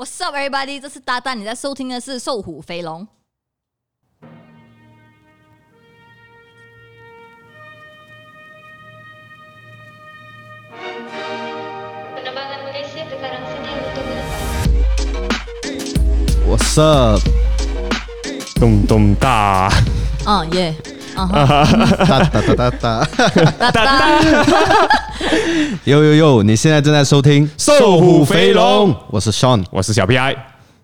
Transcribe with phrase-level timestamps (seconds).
[0.00, 0.80] What's up, everybody？
[0.80, 3.04] 这是大大，你在收听的是《瘦虎肥龙》。
[16.48, 17.20] What's up？
[18.54, 19.68] 咚咚大，
[20.24, 23.08] 嗯耶，嗯哒哒哒哒哒，
[23.58, 24.20] 哒哒，
[25.82, 26.42] 呦呦呦！
[26.44, 30.36] 你现在正在收听《瘦虎肥龙》，我是 Sean，我是小 PI。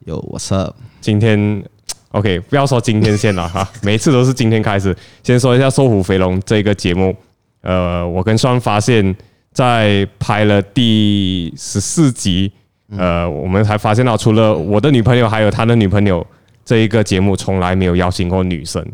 [0.07, 0.75] 有 What's up？
[1.01, 1.63] 今天
[2.11, 4.97] OK，不要说今天先了哈，每次都是今天开始。
[5.23, 7.15] 先说一下《瘦虎肥龙》这个节目，
[7.63, 9.15] 呃，我跟 Sean 发现，
[9.53, 12.51] 在拍了第十四集。
[12.99, 16.27] 呃，我们才发现到，除了我的女朋友，还有他的女朋友，
[16.65, 18.85] 这一个节目从来没有邀请过女生，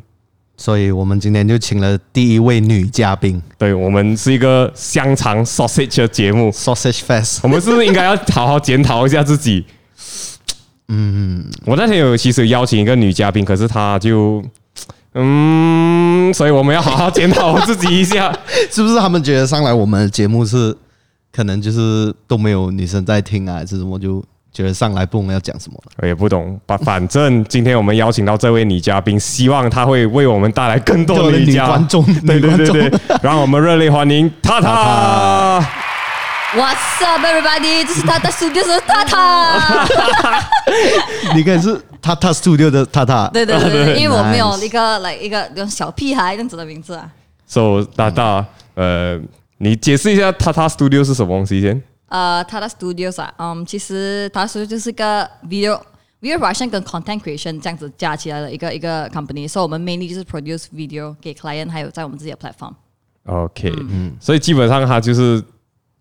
[0.60, 3.40] 所以我们今天就请了第一位女嘉宾。
[3.56, 7.38] 对，我们是一个香肠 sausage 的节目，sausage fest。
[7.42, 9.64] 我们是不是应该要好好检讨一下自己？
[10.88, 14.44] 嗯，我那天有其实邀请一个女嘉宾，可是她就，
[15.14, 18.30] 嗯，所以我们要好好检讨自己一下，
[18.70, 20.76] 是不是他们觉得上来我们的节目是？
[21.32, 23.98] 可能就是都没有女生在听啊，还是什么？
[23.98, 24.22] 就
[24.52, 25.80] 觉得上来不懂要讲什么。
[25.98, 32.04] 我也不懂，反 反正今天我们邀请到这位女嘉宾，希望她会为我们带来更多的女观众。
[32.26, 35.60] 对对对对，让我们热烈欢迎塔塔。
[36.54, 37.86] What's up, everybody？
[37.86, 40.48] 这是塔塔 Studio 的塔塔。
[41.34, 43.28] 你可以是塔塔 Studio 的塔塔。
[43.34, 47.08] 对对对对，因为我没有一个来一个用小屁孩这样子的名字啊。
[47.46, 49.20] So 塔塔，呃。
[49.62, 51.82] 你解释一下 Tata Studio 是什么东西先？
[52.10, 55.80] 呃，Tata Studios 啊，嗯，其实 Tata Studio 就是个 video
[56.20, 62.74] video production 跟 content creation 这样子加起来的一个一个 company，所以我们 mainly 就是 produce video 给 client，还有在我们自己的 platform。
[63.26, 65.42] OK，嗯，所以基本上它就是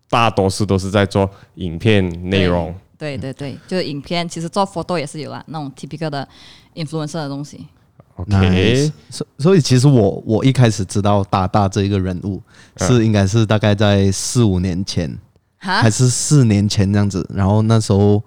[0.08, 2.74] 大多数都是在做影片内容。
[2.98, 6.28] 对对对，就是影片，其实做 photo 也是有啦，那种 typical 的
[6.74, 7.66] influencer 的东西。
[8.16, 12.42] OK，所所以其实我我一开始知道大大这一个人物
[12.76, 15.16] 是应该是大概在四五年前，
[15.60, 17.24] 还是四年前这样子。
[17.32, 18.22] 然后那时候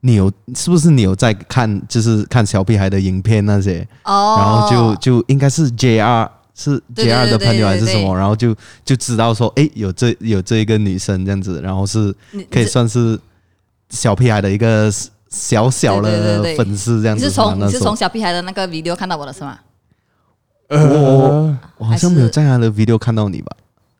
[0.00, 3.86] 你有是不是你有在看就是看小屁孩的影片那些？
[4.04, 8.16] 哦，然后就就应该是 JR 是 JR 的朋友还是什么？
[8.16, 8.54] 然后就
[8.84, 12.14] 就知道说哎有这有这一个女生这样子，然后是
[12.50, 13.18] 可以算是
[13.90, 14.92] 小屁孩的一个。
[15.30, 19.58] 小小的粉丝这样子，你是从你是从小屁孩的那个 video 看到我的是吗？
[20.68, 23.54] 呃，我好像没有在他的 video 看到你吧？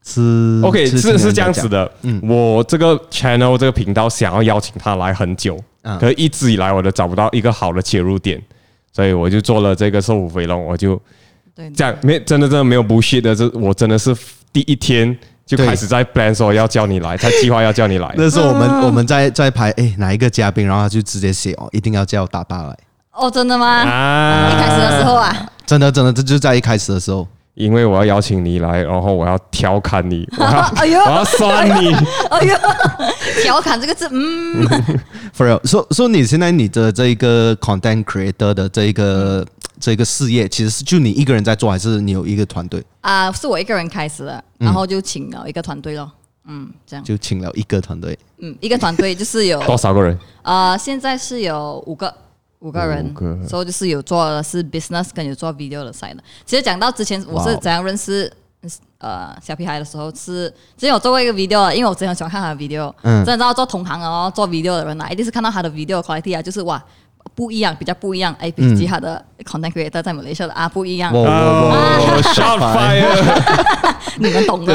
[0.08, 1.90] 是 OK，是是这样子的。
[2.02, 5.58] 嗯，我这个 channel 这个频道想要邀请他来很久，
[6.00, 8.40] 可是一直以来我都找不到一个好的切入点，
[8.92, 11.00] 所以我就做了这个瘦虎肥龙，我就
[11.76, 14.16] 这样没真的真的没有 bullshit 的，这我真的是
[14.52, 15.16] 第一天。
[15.48, 18.12] 就开始在 plan 说要叫你来，他计划要叫你来。
[18.18, 22.76] 那时候我们我们在在排，哎，哪一个嘉宾，然后他就直接写哦，一定要叫大大来。
[23.12, 23.66] 哦，真的吗？
[23.66, 27.26] 啊，一开始的时候啊，真的真的，这就在一开始的时候，
[27.58, 31.92] 因为我要邀请你来，然后我要调侃你， 我要哎呦，我要酸你，
[32.30, 32.56] 哎呦，
[33.42, 34.64] 调侃这个字，嗯，
[35.36, 39.46] For real，说说你现在你的这一个 content creator 的这一个。
[39.80, 42.82] 这个事业其实是就你一个人在做，还是你有一个团队？
[43.00, 46.10] 啊，是我一个人开始的，然后就请了一个团队咯。
[46.48, 48.18] 嗯，这样就请了一个团队。
[48.38, 50.18] 嗯，一个团队就是有多少个人？
[50.42, 52.12] 呃，现在是有五个
[52.60, 53.14] 五个人，
[53.48, 56.22] 所以就是有做的是 business 跟有做 video 的 side 的。
[56.44, 58.32] 其实讲到之前我是怎样认识
[58.98, 62.92] 呃小屁孩的时候，是之前我做过一个 video，因为我之前很喜欢看他的 video。
[63.02, 66.82] 嗯，真的知道做同行哦，做 video 的人啊，一定是看到他的 video quality 啊，就是哇。
[67.34, 68.34] 不一样，比较不一样。
[68.38, 71.12] 哎，比起他的 content creator 在马来西亚的啊，不一样。
[71.12, 74.74] 哦，shot fire，你们懂的。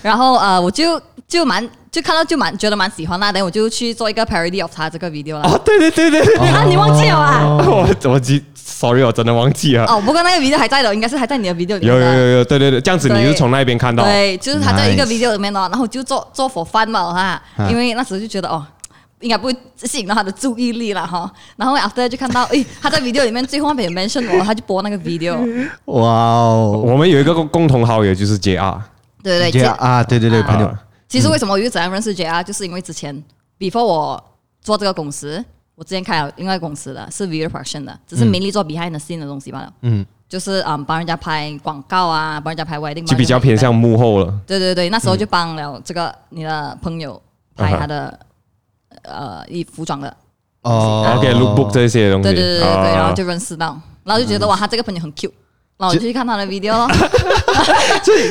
[0.00, 5.48] 然后呃，我就就蛮就看到就蛮觉得蛮喜欢那，等我就去做一个 parody of 他这个 video 了。
[5.48, 6.48] 哦，对对对对对。
[6.48, 7.56] 啊，你忘记了啊？
[7.66, 9.86] 我我记，sorry，我真的忘记了。
[9.86, 11.88] 哦，不过那个 video 还在的，应该是还在你的 video 里面。
[11.88, 14.04] 有有有有，对对对，这样子你是从那边看到。
[14.04, 18.62] 对，就是他在一个 video 里面哦，然后就做做 for fun 嘛哈，因为那时候就觉得哦。
[19.20, 25.34] 应该不会吸引到他的注意力了哈，然后 after 就看到， 诶，他在 video 里面最后面 mention 我，他就播那个 video。
[25.86, 28.78] 哇哦，我们有一个共共同好友就是 JR。
[29.22, 30.70] 对对对，JR，对对对，朋友。
[31.08, 33.24] 其实为什么我又怎样认识 JR，就是因为之前
[33.58, 34.24] before 我
[34.60, 35.44] 做这个公司，
[35.74, 39.72] 我之前开了另外一个公司的，是 video production 的，只是 mainly 做 behind the scene 的东西罢了。
[39.82, 40.04] 嗯。
[40.28, 43.06] 就是嗯，帮人家拍广告啊，帮人家拍 wedding。
[43.06, 44.40] 就比较偏向幕后了。
[44.46, 47.20] 对对对，那时候就帮了这个你的朋友
[47.54, 48.18] 拍他的。
[49.02, 50.16] 呃，衣服装的
[50.62, 55.30] 哦，OK，lookbook 这些东西，对对对对，然后就认识到，然后就觉得哇，他这个朋友很 cute，
[55.78, 56.88] 然后我就去看他的 video 咯，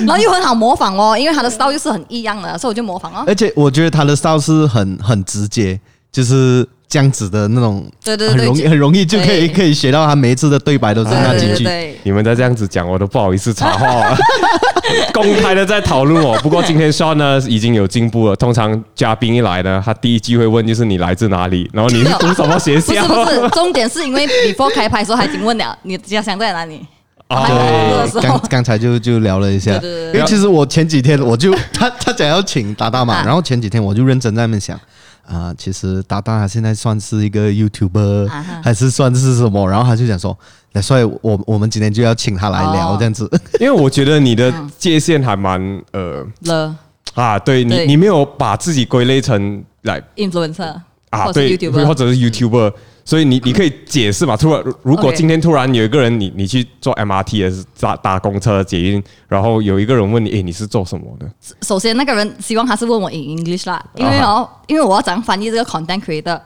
[0.05, 3.23] 然后又很好模仿哦，因为他的 style 又是很异样的，所以我就模仿哦。
[3.27, 5.79] 而且我觉得他的 style 是很很直接，
[6.11, 11.69] 就是这样子的那种，对对对，很容易很容易就可以可以学到他每一次的对白都是那几句。
[12.01, 14.17] 你们在这样子讲，我都不好意思插话了。
[15.13, 18.35] 公开的在讨论我，不过今天 Sean 呢已经有进步了。
[18.35, 23.05] 通常嘉宾一来呢，他第一句会问就是你来自哪里，然后你是读什么学校？
[23.07, 26.85] 不是不是，重点是因为 before 开拍的时候，还已经问了你家乡在哪里。
[27.27, 29.73] 啊，对，刚刚才就就聊了一下，
[30.13, 34.79] 因为其实我前几天我就 他他讲要请达达嘛，然后前几天我就认真在那边想。
[35.27, 38.27] 啊，其实达达他现在算是一个 YouTuber，
[38.63, 39.67] 还是算是什么？
[39.67, 40.37] 然后他就讲说，
[40.73, 43.27] 那所以我我们今天就要请他来聊这样子，
[43.59, 45.59] 因为我觉得你的界限还蛮
[45.93, 46.75] 呃了。
[47.15, 50.75] 啊，对你你没有把自己归类成来 influencer
[51.09, 52.71] 啊，对，或者是 YouTuber。
[53.05, 54.35] 所以你你可以解释嘛？
[54.35, 61.29] 突然，如果今天突然有一个人，你你去坐 MRT 还是搭搭公车、捷运，然后有一个人问你，诶，你是做什么的？
[61.61, 66.41] 首先，那个人希望他是问我 in English 啦，因为哦，因为我要怎样翻译这个 content creator。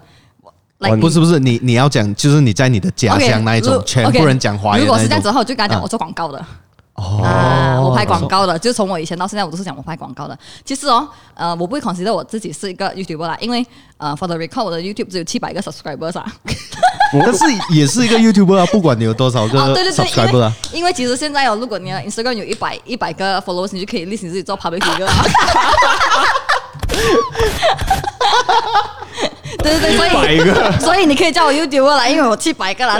[0.99, 4.81] 不是不是，你你要讲就是你在你的家乡那一种，全部人讲华语。
[4.81, 6.45] 如果是这样子的话，我就跟他讲，我做广告的。
[6.99, 10.37] 哦、啊，我拍广告的，就从我以前到现在，我都是讲我拍广告的。
[10.65, 13.65] 其实哦，呃，我不会 consider 我自己是一个 YouTuber 啦，因为
[13.97, 16.25] 呃，for the record，我的 YouTube 只有七百个 subscribers 啊。
[17.11, 20.53] 但是也是一个 YouTuber 啊，不管你有多少个 subscriber 啊。
[20.71, 25.09] 因为其实现在哦，如果你的 Instagram 有一百一百个 followers，你就可以 list 你自己做 public figure。
[29.63, 32.97] 对对对，所以所以你可以叫我 YouTuber 啦，因为我七百个啦。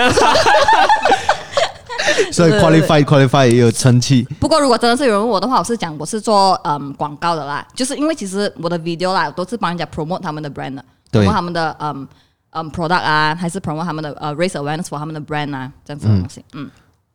[2.31, 4.23] 所以 qualify qualify 也有称气。
[4.39, 12.07] 不过如果真的是有人问我的话，我是讲我是做嗯广告的啦，就是因为其实我的 video 啦都是帮人家 promote 他们的 brand 的，promote 他们的嗯
[12.51, 16.43] 嗯 product 啊，还是 promote 他们的呃 raise awareness for 他们的 brand 啊，这样子的东西。
[16.53, 16.69] 嗯。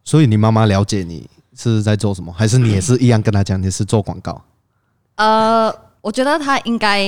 [0.04, 4.40] 所以你妈妈了解你是在做什么，还是你也是一样跟她讲你是做广告？
[5.16, 7.00] 呃，我觉得她应该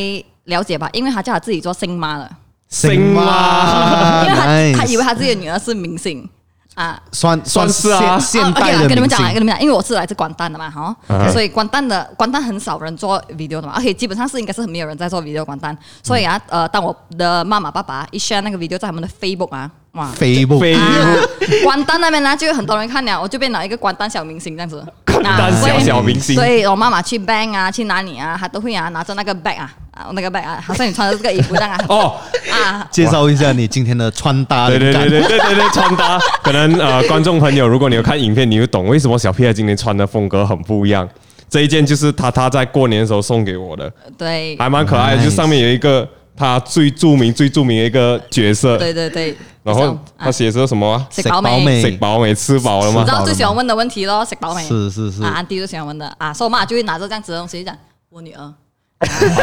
[0.44, 2.30] 了解吧，因为她叫她自己做星妈了。
[2.68, 6.28] 星妈， 因为她她以为她自己的女儿是明星。
[6.76, 8.88] 啊，算算是啊，现代的明星。
[8.88, 10.94] 跟你们讲，跟你们讲，因为我是来自广丹的嘛，哈，
[11.32, 29.72] 所以广丹的关丹很少人做 video 的嘛，而且基本上是应该是没有人在做 video 关丹，所以啊，呃，当我的妈妈爸爸一 share 那个 video 在他们的 Facebook 啊，哇，Facebook，关丹那边呢就有很多人看了，我就变了一个关丹小明星这样子，关丹小小明星，所以我妈妈去 bank 啊，去哪里啊，她都会啊拿着那个 bag 啊。
[29.96, 31.84] 啊，那个背啊，好像你穿的这个衣服这样啊。
[31.88, 32.16] 哦
[32.52, 34.68] 啊，介绍一下你今天的穿搭。
[34.68, 36.18] 对对对对对对对，穿搭。
[36.42, 41.08] 可能呃，观众朋友，如果你有看影片，你会懂为什么小屁孩今天穿的风格很不一样。
[41.48, 45.24] 这一件就是他他在过年的时候送给我的，对，还蛮可爱的。
[45.24, 46.06] 就上面有一个
[46.36, 48.76] 他最著名最著名的一个角色。
[48.76, 49.36] 对对对。
[49.62, 51.04] 然后他写着什么？
[51.10, 51.82] 食饱没？
[51.82, 52.32] 食饱没？
[52.34, 53.00] 吃饱了吗？
[53.00, 54.62] 你知道最喜欢问的问题咯，食饱没？
[54.62, 55.22] 是是是。
[55.22, 57.76] 啊，安迪最喜欢问的啊，所以我妈就会拿着这样子的东西讲，
[58.10, 58.54] 我女儿。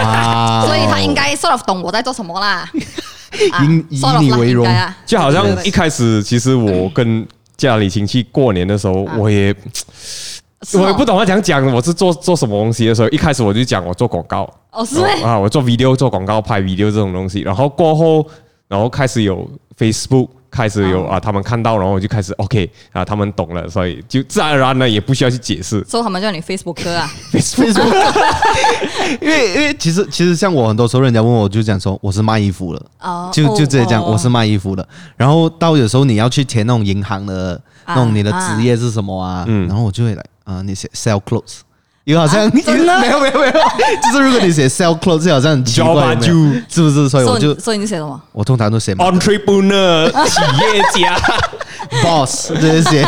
[0.03, 2.69] 啊， 所以他应该 sort of 懂我在做什么啦。
[3.33, 4.67] 以以你为荣，
[5.05, 7.25] 就好像一开始，其实我跟
[7.57, 9.55] 家里亲戚过年的时候，我也
[10.73, 14.47] 我也不懂得讲讲我是做做什么东西的时候，一开始我就讲我做广告。
[14.71, 18.25] 哦，是啊，我做 video 做广告拍 video 这种东西，然后过后，
[18.67, 20.29] 然后开始有 Facebook。
[20.53, 25.83] 开始有啊，他们看到，然后我就开始 OK 啊，他们懂了，所以就自然而然呢，也不需要去解释。
[25.83, 27.89] 所以他们叫你 Facebook 哥啊， Facebook。
[29.21, 34.87] 因为因为其实其实像我很多时候人家问我，就讲说我是卖衣服的，哦，就就直接讲我是卖衣服的。
[35.17, 41.59] 然后到有时候你要去填那种银行的那种你的职业是什么啊，嗯，然后我就会来啊，你写 sell clothes。
[42.05, 42.99] 有好像真的？
[42.99, 47.07] 没有没有没有，就是如果你写 sell clothes，好像很奇怪，是不是？
[47.07, 48.21] 所以我就所以你写什么？
[48.33, 51.17] 我通常都写 entrepreneur 企业家
[52.03, 53.03] boss 这些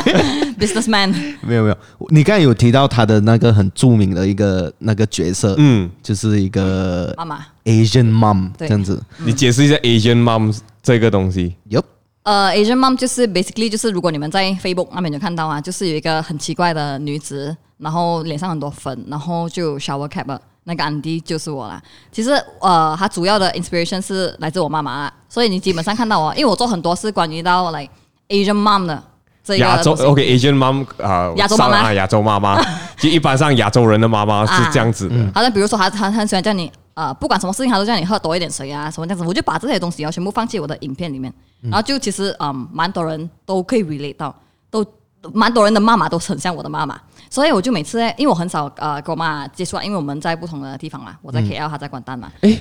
[0.59, 1.13] businessman。
[1.41, 1.77] 没有没有，
[2.09, 9.01] 你刚才有提到他的那个很著名的一个那个角色，嗯，就是一个妈妈 Asian mom 这样子。
[9.19, 11.55] 你解释一下 Asian mom 这个东西。
[11.69, 11.83] 有
[12.23, 17.55] 呃，Asian mom 就是 basically 就是如果你们在 Facebook 那边有看到啊，就是有一个很奇怪的女子。
[17.77, 21.83] 然后脸上很多粉，然后就 shower cap 那个 Andy 就是我啦。
[22.09, 27.91] 其实呃，他主要的 inspiration 是来自我妈妈，所以你基本上看到我，因为我做很多是关于到 like
[28.29, 29.03] Asian mom 的
[29.43, 32.61] 这个亚洲 OK Asian mom 啊、呃，亚洲妈妈，亚洲妈妈，
[32.97, 35.15] 就一般上亚洲人的妈妈是这样子的。
[35.33, 44.33] 好像、比如说他他很喜欢叫你呃，不管什么事情他都叫你喝多一点水啊，什么这样子，我就把这些东西要全部放进我的影片里面，然后就其实嗯，蛮多人都可以 relate 到，
[44.71, 44.85] 都
[45.33, 46.99] 蛮多人的妈妈都很像我的妈妈。
[47.29, 52.31] 所以我就每次，因为我很少呃跟我妈接触，因为我们在不同的地方嘛，我在 KL，她在关丹嘛。
[52.41, 52.57] 哎，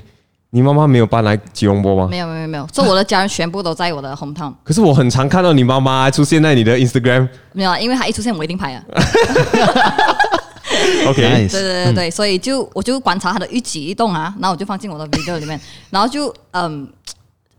[0.54, 2.06] 你妈妈没有搬来吉隆坡吗？
[2.08, 4.54] 没有没有没有，所以我的家人全部都在我的 hometown。
[4.62, 7.28] 可是我很常看到你妈妈出现在你的 Instagram。
[7.52, 8.82] 没有啊，因为她一出现我一定拍啊。
[11.08, 16.88] OK，对对对对，所以就我就观察她的一举一动啊，然后我就放进我的 video 里面，然后就嗯。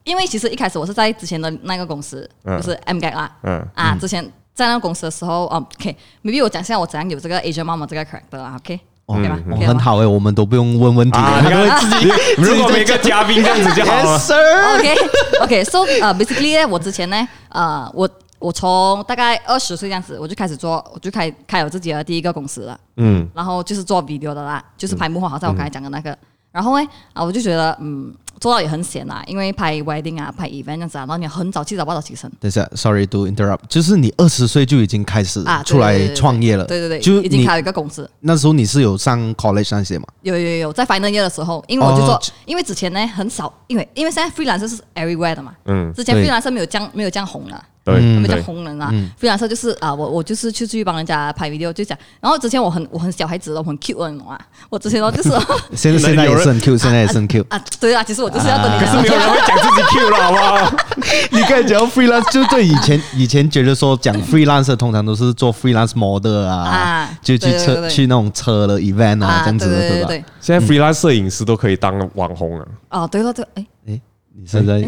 [0.06, 4.24] 因为其实一开始我是在之前的那个公司，就是 MGAG 啦，嗯啊，之前
[4.54, 9.38] 在那个公司的时候，哦，OK，maybe 我讲一下我怎样有这个 Asian mom 这个 character 啦，OK，对吧？
[9.68, 12.10] 很好诶，我们都不用问问题， 你看自己，
[12.42, 14.18] 如果每个嘉宾这样子就好了，
[14.78, 18.10] OK，OK，So 呃，basically 呢，我之前呢，呃，我
[18.40, 26.18] 我从大概二十岁这样子，我就开始做，我就开开我自己的第一个公司了，嗯，然后就是做 video 的啦，就是拍幕后，好像我刚才讲的那个。
[26.52, 32.32] 然后呢，啊，我就觉得，嗯，做到也很闲啊，因为拍 wedding 啊，拍 event 这样子啊，然后你很早七早八早起身。
[32.40, 38.10] 等下，sorry to interrupt，就是你二十岁就已经开始啊出来创业了，对对对，就已经开了一个公司。
[38.22, 40.06] 那时候你是有上 college 那些吗？
[40.22, 47.64] 有有有，在 final year 的时候，因为我就说，因为之前呢很少，因为因为现在 freelance 是 everywhere 的嘛，嗯，之前 freelance 没有这样没有这样红了。
[47.86, 54.40] 对，他们叫红人啊，非常说就是啊，我我就是去去帮人家拍 video 就讲，然后之前我很我很小孩子的，我很 cute 的啊，
[54.72, 55.30] 我之前都就是
[55.78, 60.78] 现在现在也是很 cute，现在也是很 cute 啊，对啊，其实我就是要跟你讲，可是没有人会讲自己 cute 了，好不好？
[61.32, 70.26] 你可以讲 freelance，就对以前以前觉得说讲 freelance 通常都是做 freelance model 啊，就去车去那种车的 event 啊这样子的，对吧？
[70.42, 72.68] 现在 freelance 摄影师都可以当网红了。
[72.90, 74.02] 哦，对了对，哎哎。
[74.38, 74.80] 你现在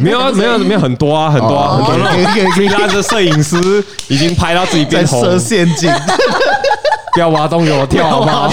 [0.00, 2.10] 没有啊，没有没有很多啊，很多啊，很多
[2.52, 5.92] ，freelance 摄影师已经拍到自己变红，设陷阱，
[7.12, 8.50] 不要挖洞给我跳，好不好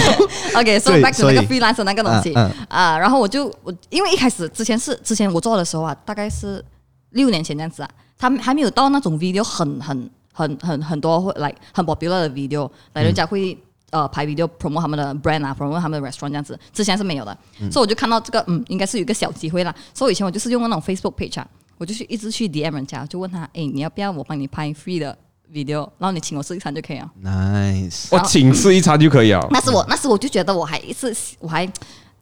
[0.54, 2.34] ？OK，so back to 那个 freelance 那个东西。
[2.68, 6.62] 啊，然后我就我因为一开始之前是之前我做的时候啊，大概是
[7.10, 7.88] 六年前这样子啊，
[8.18, 13.56] 他们还没有到那种 video 很很很很很多会来很 popular 的 video，来人家会。
[13.92, 19.74] 呃，拍 video promote 他们的 brand 啊，promote 他们的 restaurant 这样子，之前是没有的，嗯、所以我就看到这个，嗯，应该是有一个小机会啦。
[19.92, 21.46] 所以以前我就是用那种 Facebook page 啊，
[21.76, 25.14] 我就去一直去 DM 人家，就问他，哎，你要不要我帮你拍 free 的
[25.52, 27.12] video，然后你请我吃一餐就可以了。
[27.22, 29.46] Nice，我请吃一餐就可以了。
[29.50, 31.70] 那时我那时我就觉得我还是我还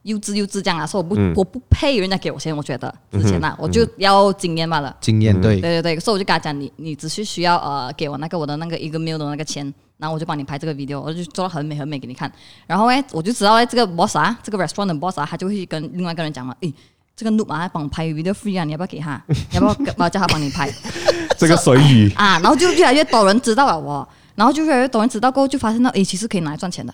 [0.01, 4.93] 幼稚幼稚这样啊，说我不、嗯、我不配人家给我钱，我觉得之前啊，嗯、我就要经验罢了。
[4.99, 9.73] 经验对对对对，所以我就跟他讲，你你只是需要呃给我那个我的那个一个 meal 的那个钱。
[10.01, 12.29] 然后我就帮你拍这个 video，我就做到很美很美给你看。
[12.65, 16.73] 然后呢，我就知道哎，这个 boss 啊，这个 restaurant 的 boss 啊，他就会跟另外一个人讲嘛，诶，
[17.15, 19.21] 这个 noob 啊，帮我拍 video free 啊，你要不要给他？
[19.53, 20.73] 要不要我叫他帮你拍？
[21.37, 26.91] 这个水鱼啊，然后就越来越多人知道了我，然后就越来越多人知道过后，就发现到诶，其实可以拿来赚钱的。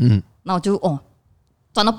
[0.00, 0.98] 嗯，那我就哦，
[1.74, 1.94] 赚到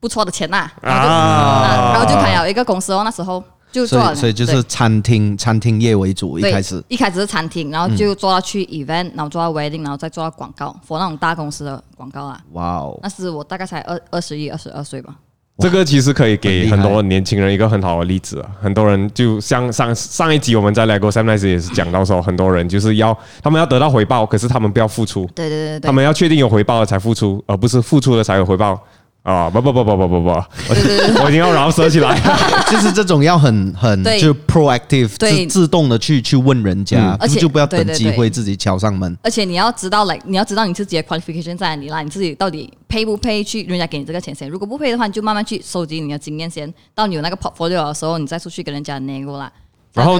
[0.00, 3.44] 不错的钱呐、啊，然后就、啊、然后就开了一个公司哦，那时候。
[3.72, 12.40] 就做，所以就是餐厅餐厅业为主，一开始一开始是餐厅，然后就做到去 event，然后做到 wedding，然后再做到广告，for 那种大公司的广告啊。
[12.52, 12.98] 哇哦！
[13.02, 15.14] 那是我大概才二二十一、二十二岁吧。
[15.58, 18.50] 这个其实可以给很多年轻人一个很好的例子啊。
[18.60, 25.24] 很多人就像上上一集我们在 Lego Sam 那时也是讲到说，很多人就是要他们要得到回报，可是他们不要付出。
[25.34, 28.78] 对对对对，他们要确定有回报了才付出，而不是付出了才有回报。
[29.26, 32.16] 啊不不不不不不不，我已经要饶舌起来，
[32.70, 39.18] 就是这种要很很就 proactive，自自动的去去问人家，而且就不要等机会自己敲上门。
[39.24, 44.48] 而且你要知道来，你要知道你自己的 qualification 在哪里啦，你自己到底配不配去人家给你这个钱先。
[44.48, 49.50] 如果不配的话，你就慢慢去收集你的经验先，到你有那个 portfolio 的时候，你再出去跟人家 nego 啦。
[49.96, 50.18] 然后，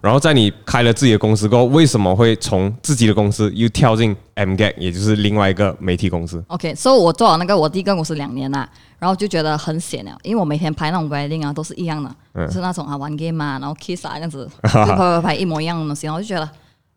[0.00, 8.66] 然后在你开了自己的公司过后，为什么会从自己的公司又跳进 MGAG，也就是另外一个媒体公司？OK，所以我做了那个我第一个公司两年啦，
[8.98, 16.48] 然后就觉得很闲了，因为我每天拍那种 wedding 啊，都是一样的，嗯、就是那种啊玩 game 啊，然后 kiss 啊这样子， 就拍拍拍一模一样的东西，然后就觉得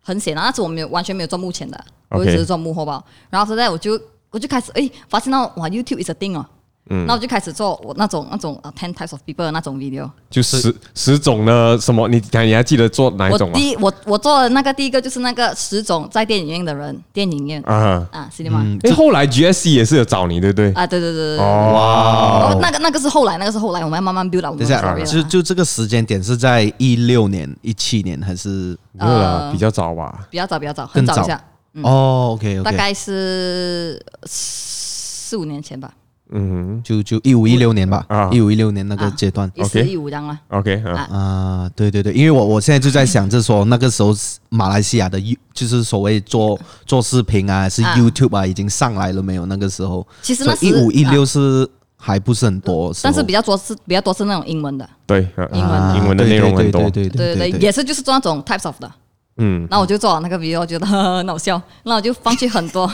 [0.01, 0.44] 很闲啊。
[0.46, 1.77] 那时我没有完全没有做幕前的，
[2.10, 3.03] 我就只是做幕后吧。
[3.30, 4.00] 然后现在我就
[4.32, 6.46] 我就开始哎，发现到哇，YouTube is a thing 哦。
[6.90, 12.08] 嗯，那我就开始做我那种那种 ten types of people 的那种 video，就十十种的什么？
[12.10, 13.54] 你你还记得做哪一种吗？
[13.54, 18.66] 我第一我我做的那个第一个就是那个十种在电影院的人，电影院啊啊，是的吗？
[18.84, 20.72] 哎，后来 GSC 也是有找你，对不对？
[20.74, 21.46] 啊，对对对对。
[21.46, 24.58] 哇，那个那个是后来，那个是后来，我们要慢慢 build up。
[24.58, 28.78] 等下，就就这个时间点是在一六年、一七年还是？
[29.00, 30.28] 呃，比较早吧。
[30.30, 31.42] 比较早，比较早，很早一下。
[31.82, 35.92] 哦，OK OK，大概是四五年前吧。
[36.32, 40.82] 嗯，就就一五一六年吧，一五一六年那个阶段，OK，一五这样啊，OK。
[40.86, 44.15] 啊，对对对，因为我我现在就在想着说，那个时候
[44.50, 49.46] 马来西亚的 You 就是所谓做做视频啊，是 YouTube 啊，已经上来了没有？
[49.46, 58.92] 那个时候，其实那一五一六是还不是很多，但是比较多是比较多是那种英文的，对，英文英文的内容很多，对对对，也是就是做那种 types of 的，
[59.38, 62.92] 嗯，那我就做那个 video，我觉得很好笑，那我就放弃很多。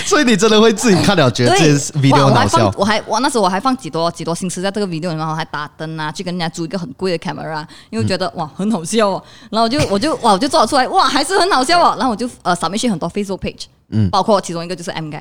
[0.06, 1.64] 所以你真的会自己看了觉得这
[2.00, 2.72] video 好笑？
[2.76, 9.22] 我还我那时候我还放几多几多心思在这个 video 里面，我还打灯啊，去跟人家租一个很贵的 camera，因为觉得哇很好笑哦。
[9.50, 11.94] 然后我就我就哇我就做了出来，哇还是很好笑哦。
[11.98, 15.20] 然后我就呃扫面去很多 Facebook page，嗯，包括其中一个就是 M guy，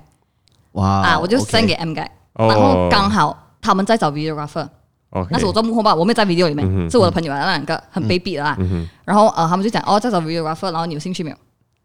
[0.73, 8.55] 哇啊我就 send 给 MGAG，然后刚好他们在找 videographer，，okay, 那是我做幕后吧，我没有在 video 里面，嗯、是我的朋友啊，那两个很卑鄙的啦。
[8.59, 11.37] 嗯、然后呃，他们就讲哦，在找 videographer，然后你有兴趣没有？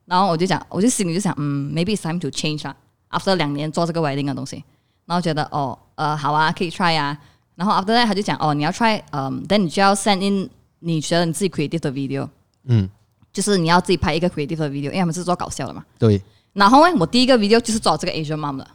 [0.04, 2.74] 然后我就讲，我就心里就想，嗯，maybe it's time to change 啊。
[3.12, 4.64] After 两年做这个 wedding 的东西，
[5.06, 7.16] 然后觉得哦，呃，好啊，可以 try 啊。
[7.54, 10.48] 然后 after that 他就讲，哦，你要 try，嗯，then 你就要 send in
[10.80, 12.26] 你觉得你自己 creative 的 video，
[12.64, 12.88] 嗯，
[13.32, 15.84] 就是你要自己拍一个 creative 的 video，因为他们是做搞笑的嘛。
[15.98, 16.20] 对。
[16.54, 18.66] 然后呢，我第一个 video 就是做这个 Asian mom 的。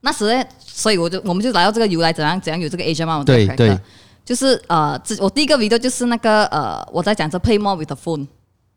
[0.00, 3.56] 那时呢，所以我就我们就来到这个由来怎样怎样有这个 Asian mom 的 character。
[3.56, 3.80] 对对。
[4.24, 8.26] 就是呃，我第一个 video 就是那个呃，我在讲这 play more with the phone。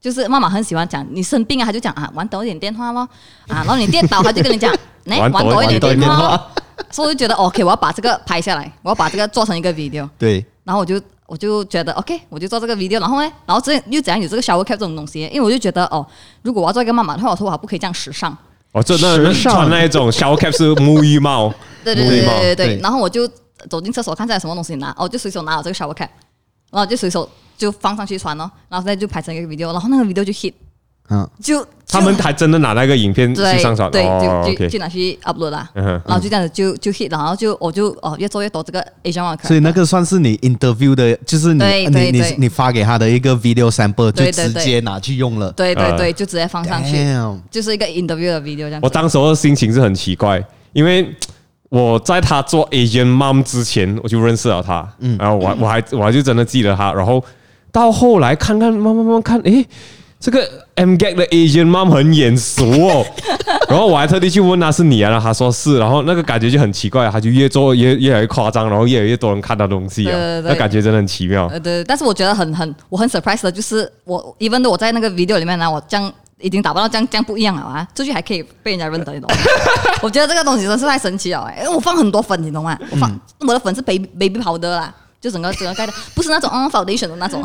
[0.01, 3.01] 就是妈妈很喜欢讲，你生病啊，他就讲啊，玩多一点电话咯，
[3.49, 4.73] 啊，然后你跌倒，他就跟你讲，
[5.05, 6.41] 来 玩多一点电话。
[6.91, 10.09] 所以我就觉得 OK，我要把这个拍下来，我要把这个做成一个 video。
[10.17, 10.43] 对。
[10.63, 13.01] 然后我就我就觉得 OK，我就做这个 video。
[13.01, 15.23] 然后呢，然后这又怎样有这个 shower cap 这种东西？
[15.23, 16.05] 因为我就觉得哦，
[16.41, 18.35] 如果我要做一个妈妈的话，我头发不可以这样时尚。
[18.71, 21.53] 哦，这那穿那一种 shower cap 是沐浴帽。
[21.83, 22.79] 对对对对对对。
[22.81, 23.27] 然后我就
[23.69, 26.07] 走进厕所，看下有什么东西拿，哦，就随手拿了这个 shower cap，
[26.71, 30.53] 然后就随手就放上去传咯，然后再就拍成一个 video，然后那个 video 就 hit。
[31.11, 39.47] 嗯，就他们还真的拿那个影片去上传，对，就就就拿去 upload 啦，然后就这样子就就 hit，然后就我就哦越做越多这个 Asian mom。
[39.47, 45.51] 所以那个算是你 interview 的，就是你你你你发给他的一个 video sample，就直接拿去用了。
[45.53, 46.95] 对对对，就直接放上去，
[47.49, 48.79] 就是一个 interview 的 video 这样。
[48.83, 51.11] 我当时候心情是很奇怪，因为
[51.69, 57.23] 我在他做 Asian mom 之前，我就认识了他，嗯，然后我我还我还就真的记得他，然后
[57.71, 59.65] 到后来看看慢慢慢慢看，诶。
[60.21, 60.45] 这个
[60.75, 63.05] MGAG 的 Asian mom 很眼熟哦，
[63.69, 71.47] 然后我还特地去问他是你啊，然后他说是，然后那个感觉就很奇怪，他就越做越越来越夸张，然后越来越多人看到东西啊，那感觉真的很奇妙。
[71.47, 79.37] 对，对，但是我觉得很很我很 surprise 的就是我，even 我在那个 video 里面呢，我这样已经打扮到这样这样不一样了啊，出去还可以被人家认得，你懂吗？
[80.01, 82.77] 我觉得这个东西真是太神奇了，因为我放很多粉，你懂吗？
[82.91, 84.93] 我放我的粉是 baby baby powder 啦。
[85.21, 87.43] 就整个整个盖的，不是那种嗯 foundation 的那种，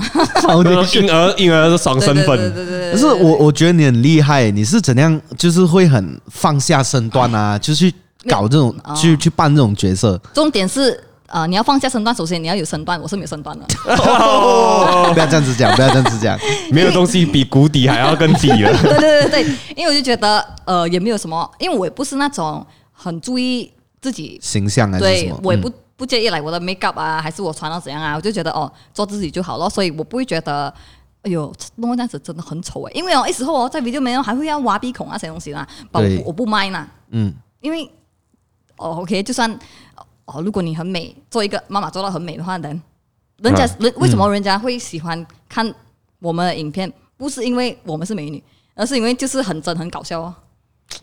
[0.92, 2.26] 婴儿婴儿的爽身粉。
[2.38, 2.92] 对对对对。
[2.92, 7.92] 可是我我觉得你很厉害，你是怎样，就是会很放下身段啊，就去
[8.28, 10.16] 搞这种，去去扮这种角色。
[10.32, 11.02] 重点是
[11.34, 13.66] 啊，你要放下身段，首先你要有身段，我是没有身段的。
[15.12, 16.38] 不要这样子讲，不要这样子讲，
[16.70, 18.70] 没有东西比谷底还要更低了。
[18.82, 25.70] 对对对对，因为我就觉得呃也没有什么，因为我也不是那种很注意自己形象啊，对我也不。
[25.96, 28.16] 不介意来我的 makeup 啊，还是我穿到怎样啊？
[28.16, 30.66] 我就觉得哦，做自己就好了，所以我不会觉得，
[31.22, 32.92] 哎呦，弄这样子真的很丑哎。
[32.92, 36.84] 因为哦，那时候哦，在 video 里面还会要挖鼻孔啊，这些东西啦，我我不 mind 呐。
[37.10, 37.88] 嗯，因为
[38.76, 39.48] 哦，OK，就算
[40.26, 42.82] 哦，如果你很美，做一个妈妈做到很美的话，人
[43.38, 45.72] 人家人为什么人家会喜欢看
[46.20, 46.92] 我们的影片？
[47.16, 48.42] 不是因为我们是美女，
[48.74, 50.34] 而是因为就是很真很搞笑哦。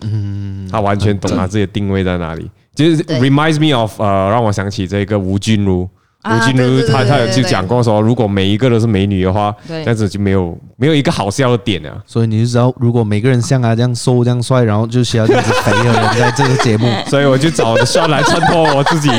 [0.02, 2.50] 嗯，他完全懂他自己的定位在哪里。
[2.74, 5.90] 就是 reminds me of 呃，让我想起这个吴君如，
[6.24, 11.98] 吴君如他他有就讲过说，如果每一个都是美女的话，这样子就没有没有一个好笑的点啊。
[12.06, 19.10] 所以你就知道，如果每个人像他这样瘦这样帅，然后就需要这样子肥的人在这个节目， 所以我就找帅来衬托我自己。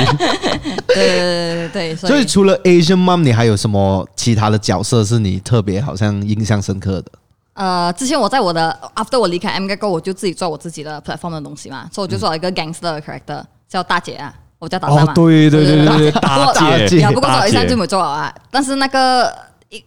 [0.89, 7.13] 对对对对，所以除了 Asian Mom，你还有什么其他的角色是你特别好像印象深刻的？
[7.55, 15.13] 呃，之前我在我的 after 我离开后，我就自己做我自己的 platform 的东西嘛，所以我就做了一个 gangster character，叫大姐啊，我叫打三嘛。
[15.13, 16.53] 哦，对对对对，大
[16.87, 18.35] 姐，不过做一下就没做了啊。
[18.49, 19.37] 但是那个
[19.71, 19.85] 一，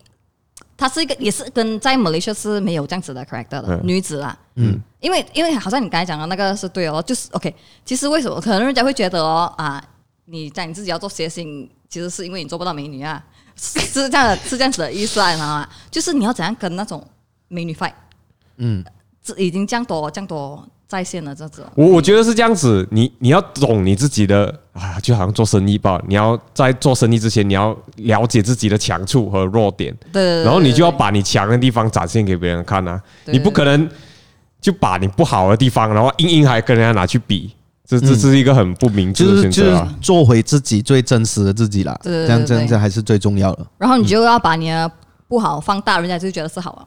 [0.76, 4.38] 她是一个也是跟在 Malaysia 是没有这样子的 character 的女子啦。
[4.56, 7.56] 嗯，因为因为好像你刚才讲的那个是对哦，就是 OK。
[7.86, 9.82] 其实为什么可能人家会觉得哦啊，
[10.26, 13.24] 你在你自己要做谐星，其实是因为你做不到美女啊，
[13.56, 15.70] 是这样的，是这样子的意思啊，你知道吗？
[15.90, 17.06] 就是你要怎样跟那种。
[17.48, 17.94] 美女 fight，
[18.58, 18.84] 嗯，
[19.24, 21.66] 这已经降多降多在线的，这种。
[21.76, 33.90] 我我觉得是这样子，你你要懂你自己的啊，就好像做生意吧，你要在做生意之前，你要了解自己的强处和弱点，对，然后你就要把你强的地方展现给别人看啊，你不可能
[34.62, 37.54] 就把你不好的地方，然后硬硬还跟人家拿去比，
[37.86, 43.66] 这这是一个很不明智的选择，就是做回自己最真实的自己啦，对这样这样这还是最重要的。
[43.78, 44.90] 然后你就要把你的
[45.28, 46.86] 不好放大，人家就觉得是好啊。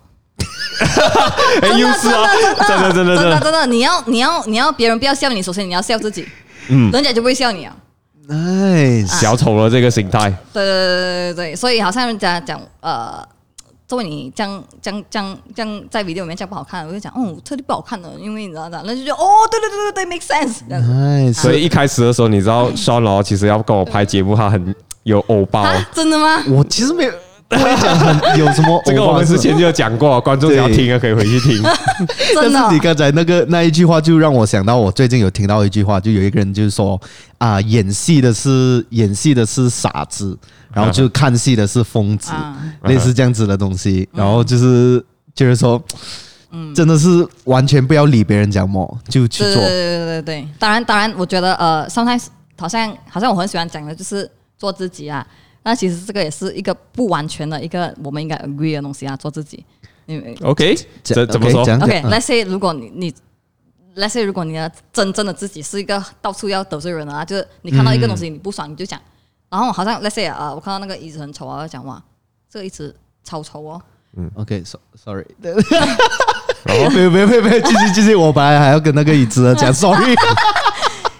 [1.62, 2.24] 哎，又是啊！
[2.66, 6.26] 真的真的真的真的，你要你要你要别人不要笑你，首先你要笑自己，
[6.68, 7.74] 嗯，人家就不会笑你啊。
[8.28, 10.28] 哎，小丑了这个心态。
[10.52, 13.26] 对对对对对，所以好像人家讲呃，
[13.86, 20.60] 作为你这样这样这样这样在 video 里面这样不好看，我就讲哦，特地不好看的，因为你知道的，那就觉得哦，对对对对对，make sense。
[20.70, 25.74] 哎，所以一开始的时候，你知道 Sean 其实要跟我拍节目，他很有欧巴。
[25.94, 26.42] 真的吗？
[26.48, 27.12] 我其实没有。
[27.48, 28.80] 不会讲很有什么。
[28.84, 31.62] 这个我们之前就有讲过，观众要听啊，可以回去听。
[32.34, 37.00] 真的，你刚才那个那一句话，就让我想到，我最近有听到一句话，就有一个人就是说
[37.38, 40.36] 啊，演戏的是演戏的是傻子，
[40.72, 42.32] 然后就看戏的是疯子，
[42.82, 44.06] 类似这样子的东西。
[44.12, 45.02] 然后就是
[45.34, 45.82] 就是说，
[46.50, 49.54] 嗯，真的是完全不要理别人讲么，就去做。
[49.54, 52.26] 对对对对对，当然当然，我觉得呃，sometimes
[52.58, 55.26] 好像好像我很喜欢讲的就是做自己啊。
[55.68, 59.62] 那其实这个也是一个不完全的一个我们应该 agree 的东西啊，做自己。
[60.06, 63.14] 因为 OK，这怎么说？OK，Let's say 如果你你
[63.94, 68.98] Let's say 如果你的真正的自己是一个到处要得罪人啊，就是你看到一个东西你不爽你就讲，
[69.50, 72.02] 然后好像 Let's say 啊，我看到那个椅子很丑啊，我讲哇，
[72.50, 73.82] 这个椅子超丑哦。
[74.16, 75.26] 嗯，OK，Sorry，
[76.64, 80.16] 没有没有没有没有，继续继续，我本来还要跟那个椅子讲 Sorry。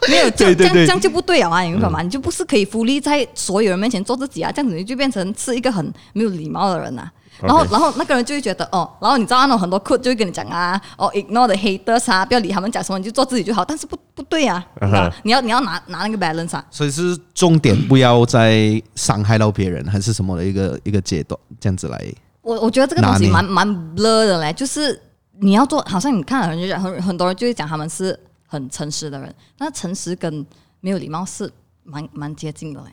[0.09, 1.61] 没有这样这样这样就不对了啊！
[1.63, 2.03] 你明白吗？
[2.03, 4.51] 你就不是可以 fully 立在所有人面前做自己啊！
[4.51, 7.13] 这样子你就变成是一个很没有礼貌的人呐、啊。
[7.41, 13.65] 然后然后那个人就会觉得哦，然后你知道那种很多 quote 就会跟你讲啊，哦，ignore the haters 啊，不要理他们讲什么，你就做自己就好。
[13.65, 14.67] 但是不不对啊，
[15.23, 16.65] 你要你要拿拿那个 balance 啊。
[16.69, 22.13] 所以是重点不要再伤害到别人，还是什么的一个一个阶段，这样子来。
[22.43, 25.01] 我我觉得这个东西蛮蛮 blur 的嘞，就是
[25.39, 28.19] 你要做，好像你看很多很很多人就会讲他们是。
[28.49, 30.45] 很诚实的人，那诚实跟
[30.81, 31.49] 没有礼貌是
[31.85, 32.87] 蛮蛮接近的嘞。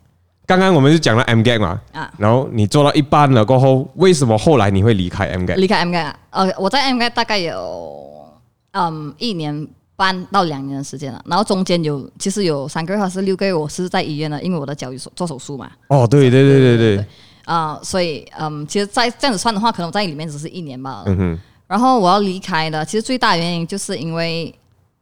[0.45, 5.55] 刚刚我们就讲了 MGAG 嘛，啊，然后你做到一半了过后，为什么后来你会离开 MGAG？
[5.55, 8.31] 离开 MGAG 啊，呃，我在 MGAG 大概有
[8.73, 15.71] 嗯一年半到两年的时间了，然后中间有其实有三个月还是六个月，我是在医院的，因为我的脚有做手术嘛。
[15.87, 17.05] 哦，对对对对对，
[17.45, 21.03] 啊、呃，所以嗯，其实，在这样子算的话，可能我在里面只是一年吧。
[21.07, 21.39] 嗯哼。
[21.65, 24.53] 然后我要离开的，其实最大原因就是因为。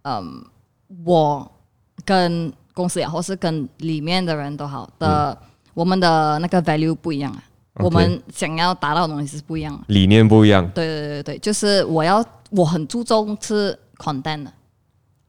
[0.04, 0.46] 嗯，
[1.06, 1.52] 我
[2.06, 7.44] 跟公司也好，或是跟里面的人都好的，嗯、我们的那个 value 不一样啊。
[7.76, 10.70] Okay, 我们想要达到的东西是不一样的，理念不一样。
[10.76, 14.54] 对对对对，就是我要我很注重是 content 的，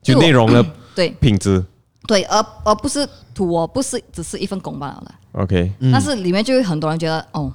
[0.02, 0.62] 就内容的
[0.94, 1.64] 对品质，
[2.06, 5.14] 对，而而不是图，我不是只是一份工罢了的。
[5.40, 7.50] OK，但是里面就会很多人觉得，哦，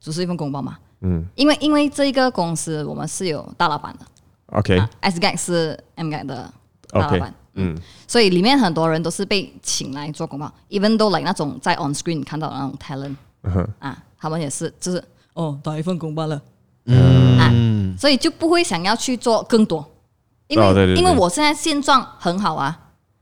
[0.00, 0.78] 只是一份工罢嘛。
[1.00, 4.06] 嗯，因为因为这一个公司我们是有大老板的。
[4.46, 6.52] OK，SGAG 是 MGAG 的
[6.88, 7.34] 大老板。
[7.54, 7.76] 嗯，
[8.08, 13.66] 所以里面很多人都是被请来做广告，even though like 那种在 on screen 看到的那种 talent，、uh.
[13.78, 15.02] 啊，他们也是就是
[15.34, 16.42] 哦打一份工罢了，
[16.86, 17.38] 嗯。
[17.38, 17.50] 啊，
[17.98, 19.88] 所以就不会想要去做更多，
[20.48, 22.76] 因为、oh, 因为我现在现状很好啊，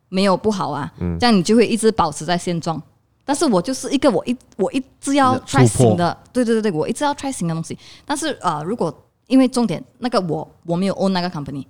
[0.08, 2.80] 没有不好啊，嗯、这样你就会一直保持在现状，
[3.24, 11.64] 但是我就是一个我一我一直要 try 新的，对对对对，我一直要 try 新的东西，但是啊、呃、如果因为重点，那个我我没有 own 那个 company，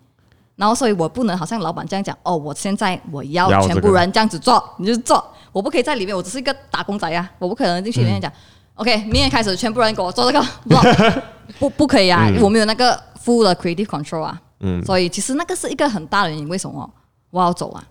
[0.57, 8.35] 然后所以我不能好像老板这样讲哦，我现在我要全部人这样子做，你就做，我不可以在里面，我只是一个打工仔呀、啊，我不可能进去里面讲、嗯、
[8.77, 10.47] ，OK，明天开始全部人给我做这个，
[11.59, 16.89] 不不不可以啊，嗯、我没有那个 full 的 creative control 啊，嗯，所以其实那个是一个很大的原因，为什么？
[17.31, 17.85] 我要走啊？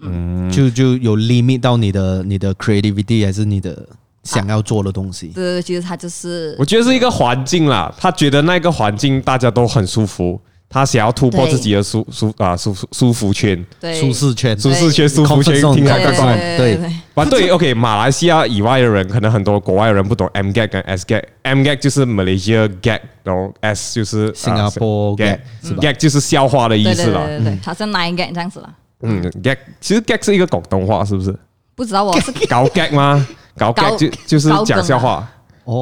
[0.00, 3.88] 嗯，就就有 limit 到你的你的 creativity 还是你的。
[4.28, 7.92] 想要做的东西，对，其实他就是，我觉得是一个环境啦。
[7.98, 10.38] 他觉得那个环境大家都很舒服，
[10.68, 16.36] 他想要突破自己的舒舒啊舒舒服圈，舒适圈，舒适圈，舒服圈，听起来怪怪。
[16.58, 16.78] 对，
[17.14, 27.24] 啊对，OK，马来西亚以外的人，可能很多国外的人不懂 MGAG 跟 SGAG，MGAG 就是 Malaysia Gag，然后 S 就是新加坡 Gag，Gag 就是笑话的意思啦。
[27.24, 28.74] 对对对，它是 Nine Gag 这样子啦。
[29.00, 31.34] 嗯，Gag 其实 Gag 是一个广东话，是不是？
[31.74, 33.26] 不知道我是搞 Gag 吗？
[33.58, 35.28] 搞 gag 就就是讲笑话，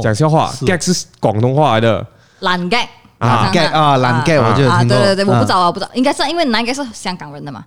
[0.02, 2.06] 讲笑话，gag 是广东话来的，
[2.40, 2.86] 懒 gag
[3.18, 4.88] 啊 gag 啊懒 gag，我就有听过。
[4.88, 7.64] 对对对，我不知道啊，不知道，应该是因为 nine gag 是香港人的嘛？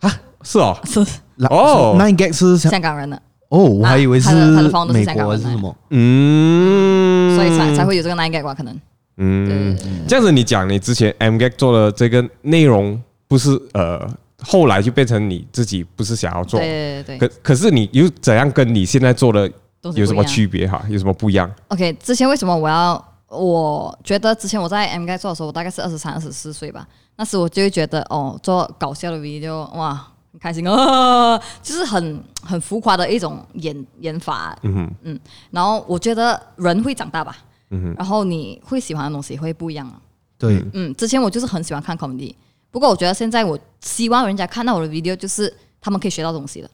[0.00, 1.00] 啊，是哦，是
[1.48, 3.16] 哦，nine gag 是香港人的。
[3.48, 5.74] 哦，我还以为是美国还是什么？
[5.90, 8.52] 嗯，所以才才会有这个 nine gag 吧？
[8.54, 8.78] 可能。
[9.16, 14.08] 嗯，这样子你讲，你之前 MGAG 做的这个内容不是呃。
[14.42, 17.28] 后来就变成你自己不是想要做，对对对。
[17.28, 19.50] 可可是你又怎样跟你现在做的
[19.94, 20.84] 有什么区别哈？
[20.88, 23.04] 有什么不一样？OK，之前为什么我要？
[23.30, 26.88] 我觉得之前我在 MGAG 做的时候，我大概是二十三、二十四岁吧。
[27.16, 29.94] 那时我就会觉得哦，做搞笑的 video 哇，
[30.32, 34.56] 很开心哦， 就是很很浮夸的一种演演法。
[34.62, 35.20] 嗯哼嗯。
[35.50, 37.36] 然后我觉得人会长大吧。
[37.68, 37.94] 嗯哼。
[37.98, 39.92] 然后你会喜欢的东西会不一样。
[40.38, 40.64] 对。
[40.72, 42.34] 嗯，之前我就是很喜欢看 comedy。
[42.78, 46.70] 不过我觉得现在我希望人家看到我的 video，就是他们可以学到东西了，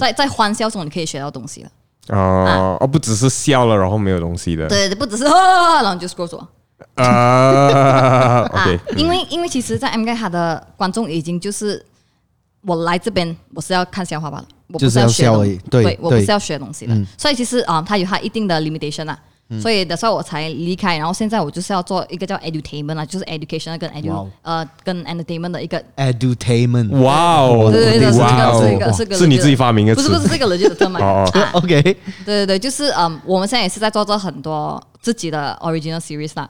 [0.00, 1.70] 在在欢笑中你可以学到东西了。
[2.08, 4.66] 哦，而不只是笑了然后没有东西的。
[4.66, 6.38] 对对，不只是然后就 scroll 走。
[6.94, 8.80] 啊， OK。
[8.96, 11.84] 因为因为其实，在 MGAG 他的观众已经就是
[12.62, 15.60] 我来这边我是要看笑话罢了，我不是要学东西。
[15.70, 16.98] 对，我不是要学东西的。
[17.18, 19.18] 所以其实啊，他有他一定的 limitation 啊。
[19.60, 25.82] 所以的时候我才离开，然后现在我就是要做一个叫 edutainment 啊，就是 education 跟 edu 呃跟 entertainment 的一个。
[25.96, 26.90] Edutainment。
[27.00, 36.48] 哇哦，对对对，是这个是一个是你自己发明的，不是不是这个 legit 的 term 哦，OK，对对对，就是嗯，我们现在也是在做这很多自己的 original series 啦，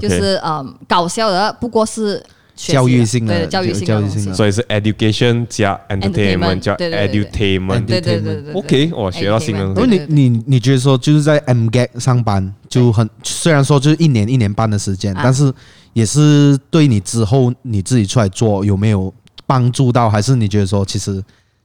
[0.00, 2.22] 就是嗯搞笑的，不过是。
[2.54, 9.60] 教育性的，对教育性的，所以是 education 加 entertainment 加 edutainment，对对对对，OK，我学到新的。
[9.60, 15.52] 因为你你你觉得说就是在 MGAG 上班就很，虽然说就是一年一年半的时间，但是
[15.92, 19.12] 也是对你之后你自己出来做有没有
[19.46, 20.08] 帮助到？
[20.08, 21.22] 还是你觉得说其实？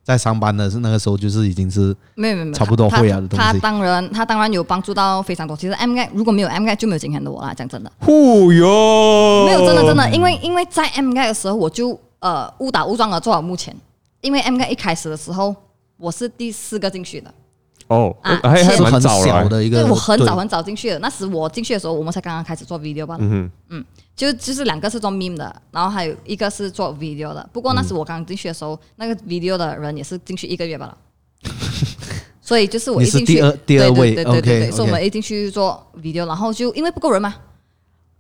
[0.08, 3.46] 在上班的是那个时候，就是已经是没有没有差不多会啊的东西。
[3.46, 5.54] 他当然，他当然有帮助到非常多。
[5.58, 7.92] 其实 M G 如果没有 M G 就没有今天的我啦，讲真的。
[8.00, 8.66] 忽悠，
[9.46, 13.76] 没有真的真的，因为因为在 M G 的时候，我就呃误打误撞的做到目前。
[14.22, 15.54] 因为 M G 一开始的时候，
[15.98, 17.30] 我是第四个进去的。
[17.88, 19.82] 哦，啊，还还蛮早的一个。
[19.82, 23.18] 对，我很早很早进去的，那时我进去的时候，我们才刚刚开始做 video 吧。
[23.20, 23.84] 嗯，嗯，
[24.16, 27.50] 就就是两个是做 meme 的，然后还有一个是做 video 的。
[27.54, 30.98] 不过那时我刚进去的时候，那个 video 的人也是进去一个月罢了。
[32.42, 37.36] 所以就是我一进去，第二第二位，对对对对对，所以我们一进去做 video，然后就因为不够人嘛，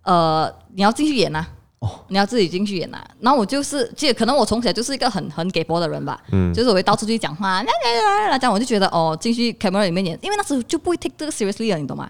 [0.03, 1.45] 呃，你要进去演呐。
[1.79, 12.09] 哦，你要自己进去演呐、啊，然后我就是，其实可能我从小就是一个很很给波的人吧，嗯，就是我会到处去讲话，来来来来这样，我就觉得哦，进去 camera 里面演，因为那时候就不会 take 这个 seriously 了，你懂吗？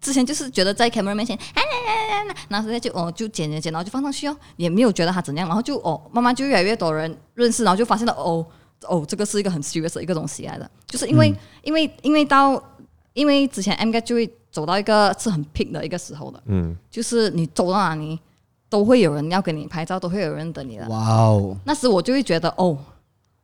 [0.00, 8.46] 之前就是觉得在 camera 面前，来来来来来，然后现在就哦就剪剪剪，然后就放上去哦，也没有觉得它怎样，然后就哦慢慢就越来越多人认识，然后就发现了哦
[8.86, 12.62] 哦这个是一个很 serious 的一个东西来的，就是因为、嗯、因为因为到
[13.14, 18.16] 因为之前 MGAG 就会走到一个是很 peak 的一个时候的，嗯，就是你走到哪里。
[18.68, 20.86] 都会有人要跟你拍照，都会有人等你的。
[20.88, 21.56] 哇哦！
[21.64, 22.76] 那时我就会觉得，哦，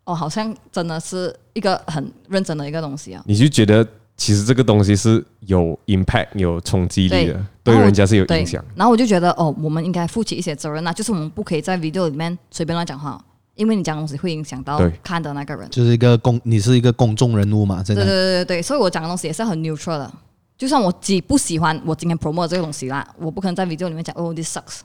[0.04, 3.22] 哦，好像真的是一个很认真的一个东西啊。
[3.26, 8.62] 你就觉得其实这个东西是有 impact、有冲击力的，对，对人家是有影响。
[8.74, 13.18] 然后我就觉得，哦，我们应该负起一些责任啊，就是我们不可以在 video 里面随便乱讲话，
[13.54, 15.68] 因为你讲的东西会影响到看的那个人。
[15.70, 20.12] 就是一个公，你是一个公众人物嘛，对对对对对，所以我讲的东西也是很 neutral 的。
[20.56, 24.80] 就算我几不喜欢我今天 promote 这个东西啦，我不可能在 video 里面讲，哦，this sucks。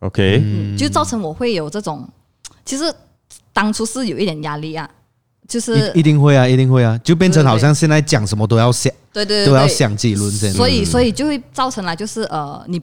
[0.00, 2.08] OK，嗯，就造成我会有这种，
[2.64, 2.84] 其实
[3.52, 4.88] 当初是有一点压力啊，
[5.48, 12.80] 就是一定会啊，一定会啊，就变成好像现在讲什么都要想，对对，都要想几轮这样，所以所以就会造成了就是呃，你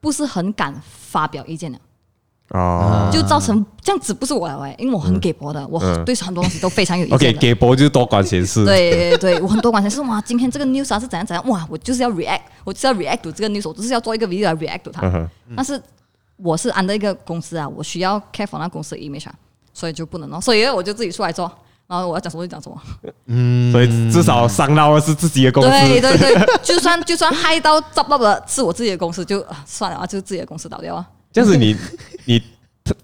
[0.00, 1.78] 不是很敢发表意见的。
[2.52, 7.14] 哦，就造成这样子不是我来，因为我很给博的，我对很多东西都非常有意见。
[7.28, 15.78] OK，给博就是多管闲事，对对，我很多管闲事哇，今天这个 news 啊是怎样怎样哇，我就是要 react，我就是要 react to 这个 news，我就是要做一个 video 来 react to 它，但是。
[16.38, 19.26] 我是安的一个公司啊，我需要 care for 那公司的 image，
[19.74, 21.50] 所以就不能哦，所以我就自己出来做，
[21.86, 22.80] 然后我要讲什么就讲什么。
[23.26, 25.68] 嗯，所以至少伤到的是自己的公司。
[25.68, 31.04] 对对对，就算就算害到糟到的是我自己的公司，就算了啊，就是自己的公司倒掉啊。
[31.32, 31.76] 这样子你
[32.24, 32.42] 你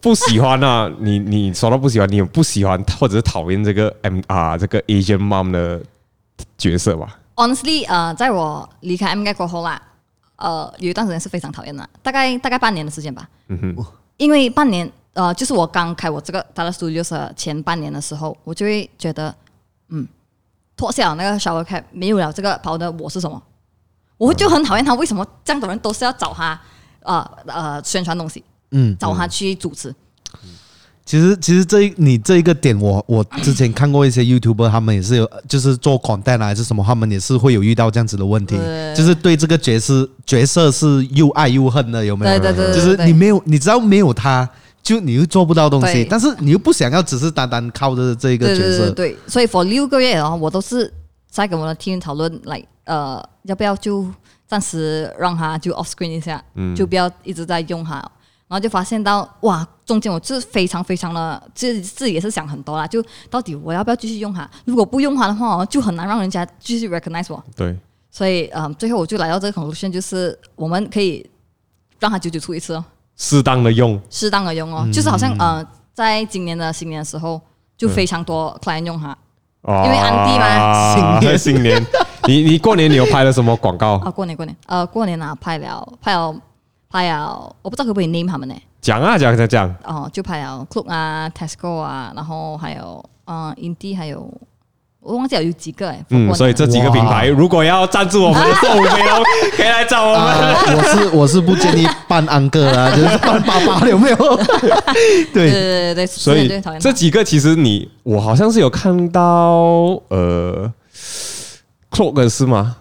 [0.01, 0.91] 不喜欢啊？
[1.01, 5.83] 你你说到不喜欢，你有不喜欢或者是讨厌这个 M 啊这个 Asian Mom 的
[6.57, 9.83] 角色吧？Honestly，呃，在我离开 MGAG 过后啦。
[10.37, 13.29] 呃，有一段时间是非常讨厌的，大概大概半年的时间吧。
[13.49, 19.35] 嗯哼，因为半年，呃，就是我刚开我这个 Tala Studios 前半年的时候，我就会觉得，
[19.89, 20.07] 嗯，
[20.77, 23.41] 脱下那个 shower cap，没有了这个 powder，我是什么？
[24.17, 26.61] 我就很讨厌他，为什么这样的人都是要找他，
[27.01, 29.95] 呃呃，宣传东西，嗯，找他去主持。
[31.05, 38.57] 其实，其实这一你这一个点我，我我之前看过一些 YouTuber，他们也是有，就是做 content 还是什么，他们也是会有遇到这样子的问题，
[38.97, 42.39] 就是对这个角色角色是又爱又恨的，有没有？
[42.39, 44.49] 对对对，就是你没有，你知道没有他，
[44.83, 48.91] 就你又做不到东西，但是你又不想要只是单单靠着这一个角色。
[48.93, 50.91] 对，对，所以 for 六个月哦，我都是
[51.31, 54.07] 在跟我的 team 讨论，来呃，要不要就
[54.47, 56.43] 暂时让他就 off screen 一下，
[56.75, 58.03] 就不要一直在用它。
[58.47, 62.87] 然后就发现到哇，中间我就是非常非常的，自自己也是想很多啦。
[62.87, 64.49] 就到底我要不要继续用它？
[64.67, 67.43] 如果不用它的话，就很难让人家继续 recognize 我。
[67.57, 67.75] 对，
[68.11, 71.29] 所以嗯，最后我就来到这个 conclusion，就是我们可以
[71.99, 72.85] 让它久久出一次哦，
[73.17, 77.41] 适当的用，适当的用哦，就是好像呃，在今年的新年的时候，
[77.79, 79.17] 就非常多 client 用它，
[79.85, 81.87] 因为安迪嘛，新年 新年，
[82.29, 84.11] 你你过年你有拍了什么广告啊？
[84.11, 86.35] 过年过年呃，过年啊，拍了拍了。
[86.95, 88.55] 拍了，我不知道可不可以 name 他们呢？
[88.81, 89.75] 讲啊讲讲讲。
[89.83, 94.33] 哦，就拍了 Club 啊，Tesco 啊，然后还有嗯 Indie 还有
[95.01, 96.01] 我忘记了有几个哎。
[96.11, 99.25] 嗯，所以这几个品牌如果要赞助我们的瘦虎肥龙，
[99.57, 100.55] 可以来找我们。
[100.77, 104.17] 我是我是不建议办安哥啊，就是办爸爸有没有？
[105.35, 110.73] 对对对对，所以这几个其实你我好像是有看到呃
[111.91, 112.77] Club 是吗？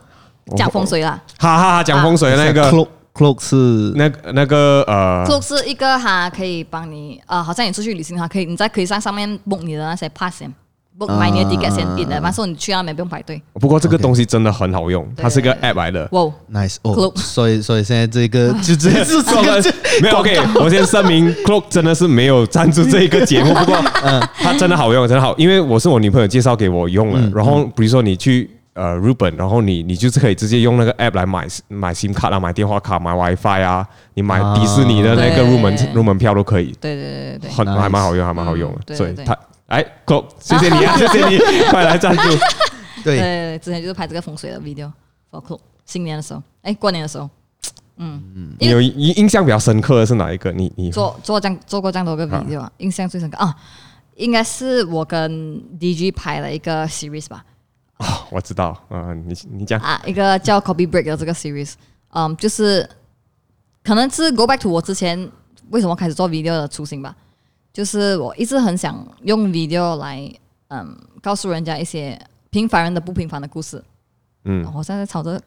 [0.55, 2.87] 讲风水啦，哈哈哈，讲风水那个。
[3.13, 3.55] Cloak 是
[3.95, 10.51] 那那个呃，Cloak 是一个哈，可以帮你呃，好像你出去旅行哈，可以你在可以在上面 book 你的那些 pass 先
[10.97, 13.39] book 买你的 ticket 先，订的完后你去那边不用排队。
[13.53, 16.09] 不过这个东西真的很好用，它是个 app 来的。
[16.11, 19.43] 哇，nice 哦，所以所以现在这个就直接是说
[20.01, 28.49] 没有 OK，我先声明，Cloak 真的是没有赞助这一个节目，不过 嗯，它真的好用，真的好，因为我是我女朋友介绍给我用的，然后比如说你去。
[28.73, 36.75] 呃，日本，然后你你就是可以直接用那个 app 来买买 SIM 卡啊，买电话卡，买 WiFi 啊，你买迪士尼的那个入门入门票都可以。
[36.81, 38.95] 对对对对，很还蛮好用，还蛮好用的。
[38.95, 41.37] 所以他哎，Go，谢谢你啊， 谢谢你，
[41.69, 42.23] 快来赞助。
[43.03, 47.29] 对对，之前就是拍这个风水的 video，for Go，新年的时候，哎，过年的时候，
[47.97, 50.51] 嗯嗯，你有印印象比较深刻的是哪一个？
[50.51, 52.71] 你你做做这样做过这样多个 video 啊？
[52.77, 53.55] 印象最深刻啊，
[54.15, 57.43] 应该是我跟 DG 拍了一个 series 吧。
[58.33, 59.79] 哦，我知道，嗯，你你讲。
[59.79, 61.73] 啊，一个叫 Copy Break 的这个 series，
[62.09, 62.89] 嗯，就是
[63.83, 65.29] 可能是 Go back to 我之前
[65.69, 67.15] 为什么开始做 video 的初心吧，
[67.71, 70.31] 就是我一直很想用 video 来，
[70.69, 72.19] 嗯，告诉人家一些
[72.49, 73.83] 平凡人的不平凡的故事，
[74.45, 75.41] 嗯，我现在朝着。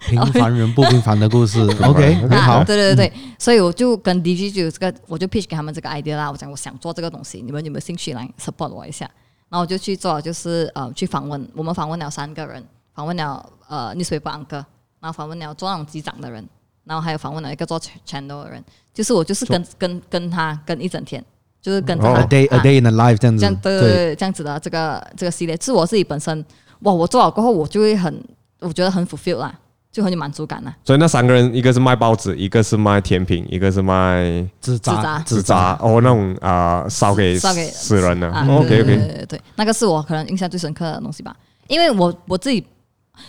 [0.00, 3.06] 平凡人不平凡的故事， OK，很好，对对对。
[3.06, 9.06] 对，所以我就跟 DG 就有这个，我就 pitch 给他们这个 idea 啦，我讲我想做这个东西，你们有没有兴趣来 support 我一下？
[9.48, 11.48] 然后我就去做，就是呃，去访问。
[11.54, 12.62] 我们访问了三个人，
[12.94, 14.64] 访问了呃，newspaper anchor，
[15.00, 16.46] 然后访问了做那种机长的人，
[16.84, 18.62] 然后还有访问了一个做 channel 的人。
[18.92, 21.24] 就是我就是跟跟跟他跟一整天，
[21.62, 26.44] 就是跟他 a day a day in the life 这样子，这样对对对，这样子的这个这个系列，是我自己本身
[26.80, 28.22] 哇，我做好过后，我就会很，
[28.58, 29.58] 我觉得很 fulfill 啦。
[29.98, 30.72] 就很有满足感了。
[30.84, 38.28] 所以那三个人，一个是卖包子，一个是卖甜品，一个是卖纸扎纸扎哦，那种啊烧给烧给死人的。
[38.28, 41.34] OK OK，对对对，那个是我可能印象最深刻的东西吧。
[41.66, 42.64] 因为我我自己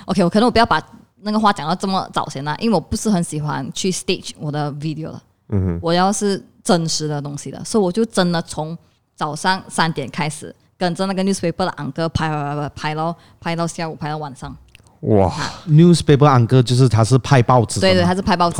[0.05, 0.79] OK，我可能我不要把
[1.21, 5.23] 那个话讲到这么早先啦，因为我不是很喜欢去 stage 我的 video 了。
[5.49, 8.77] 嗯哼，我要是真实的东西的，所以我就真的从
[9.15, 14.55] 早上三点开始跟着那个 newspaper 的 anchor 拍拍拍拍到拍到下午拍到晚上。
[15.01, 15.33] 哇
[15.67, 18.57] ，newspaper anchor 就是他是拍报纸，对对，他是拍报纸。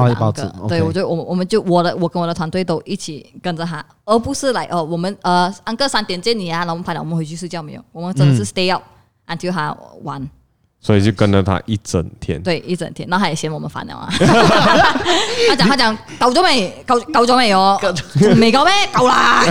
[0.70, 8.84] 对，我就我我们就我的我跟我的团队都一起跟着他，而不是来哦，我们呃 anchor 三点见你啊，然后我们拍了，我们回去睡觉没有，我们真的是 stay up
[9.28, 10.30] until 他完。
[10.82, 14.08] 所以就跟了他一整天，对，一整天，然后他也嫌我们烦了啊。
[15.50, 16.74] 他讲他讲搞咗未？
[16.86, 17.52] 搞搞咗未？
[17.52, 17.78] 哦，
[18.38, 18.74] 没搞咩？
[18.94, 19.44] 搞啦。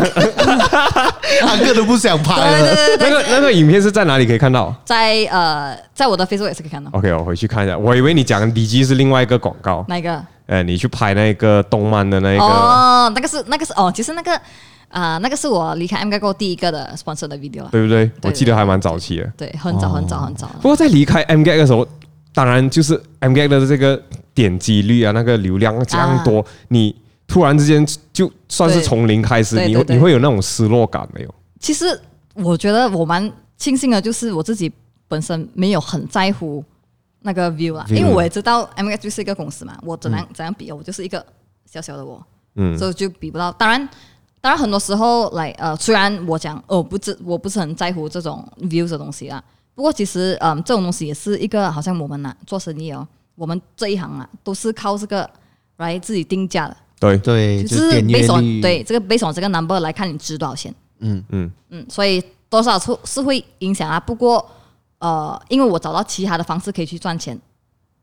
[1.47, 2.97] 安哥都不想拍了。
[2.99, 4.75] 那个那个影片是在哪里可以看到？
[4.87, 6.91] 在呃，在我的 Facebook 也是可以看到。
[6.95, 7.77] OK，我回去看一下。
[7.77, 9.85] 我以为你讲的李基是另外一个广告。
[9.87, 10.25] 哪一个？
[10.47, 12.43] 呃，你去拍那个动漫的那个。
[12.43, 14.41] 哦，那个是那个是哦，其实那个。
[14.89, 18.11] 啊、呃，那个是我离开 M Gag 过第一个的 sponsor 的 video 了，对不对？
[18.23, 20.49] 我记得还蛮早期的，对，很早很早很早。
[20.63, 21.87] 不过在离开 M Gag 的时候，
[22.33, 26.97] 当然就是 M Gag 的这个点击率啊，那个流量这样多，啊、你
[27.27, 31.35] 突然之间就算是从零开始，你你会有那种失落感没有？
[31.61, 31.85] 其实
[32.35, 34.73] 我觉得我蛮庆幸的，就是我自己
[35.07, 36.65] 本身没有很在乎
[37.21, 41.23] 那个 view 啊，因为我也知道 M Gag 就是一个公司嘛，我怎样怎样比，我就是一个
[41.71, 42.25] 小小的我，
[42.55, 43.53] 嗯，所以就比不到。
[43.53, 43.87] 当然。
[44.41, 49.43] 当然，很多时候来呃，虽然我讲哦，不知我不是很在乎这种 views 的东西啊。
[49.75, 55.29] 不过其实嗯，这种东西也是一个好像我们呐、啊、做生意哦，我们这一行啊都是靠这个
[55.79, 56.77] 来自己定价的。
[57.01, 60.73] 对对，就是 based on 对这个 based on 这个 number 来看你值多少钱。
[61.01, 63.99] 嗯嗯嗯，所以多少是是会影响啊。
[63.99, 64.45] 不过
[64.99, 67.37] 呃，因为我找到其他的方式可以去赚钱，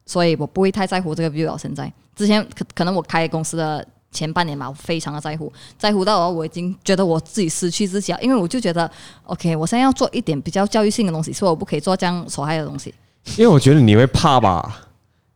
[0.06, 1.58] 所以我不会太在乎这个 view。
[1.58, 3.86] 现在之前可可能我开公司的。
[4.15, 8.89] 前半年吧，我非常的在乎，在乎到我已经觉得我自己失去自己了，因为我就觉得
[9.25, 12.93] ，OK，我现在要做一点比较教育性的东西，所以我不可以做这样损害的东西。
[13.38, 14.88] 因为我觉得你会怕吧，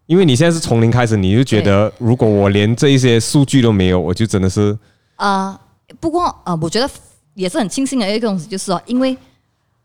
[0.05, 4.77] 因为你现在是从零开始，你就觉得如果我连这一些数据都没有，我就真的是
[5.17, 5.59] 啊、呃。
[5.99, 6.89] 不过啊、呃，我觉得
[7.33, 9.17] 也是很庆幸的一个东西，就是说，因为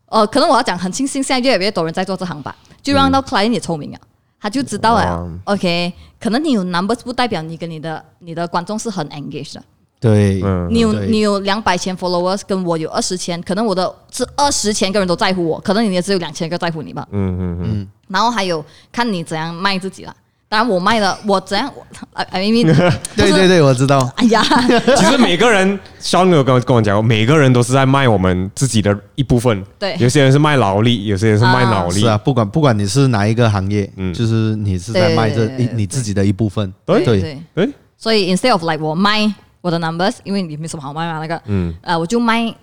[0.05, 3.99] 呃，可能我要讲很庆幸，现在越来越多人在做这行吧，就让到 client 也聪明啊。
[4.39, 9.63] 他就知道了，OK，可能你有 numbers 不代表你跟你的你的观众是很 engaged 的。
[9.99, 17.07] 对，你有你有两百千 followers，跟我有二十千，可能我的是二十千个人都在乎我，可能你也只有两千个在乎你吧。
[17.11, 17.87] 嗯嗯嗯。
[18.07, 20.15] 然后还有看你怎样卖自己了。
[20.47, 21.71] 当然，我卖的我怎样
[22.13, 22.65] ？I mean，
[23.17, 23.99] 对对对，我知道。
[24.15, 24.43] 哎呀，
[24.95, 29.63] 其实每个人，Sean 有跟我跟我讲，每个人都是在卖我们自己的一部分。
[29.79, 32.01] 对，有些人是卖劳力，有些人是卖脑力。
[32.01, 36.71] 是啊，不管不管你是哪一个行业，嗯，就是你是在卖这一你自己的一部分。
[36.85, 37.69] 对对对。
[37.97, 42.53] 所以 instead of like 我卖我的 numbers，因为你没什么好卖嘛，那个，嗯，呃，我就卖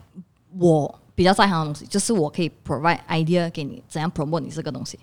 [0.59, 4.99] 我比较在行的东西，就是我可以 provide idea 给你，怎样 promote 你这个东西。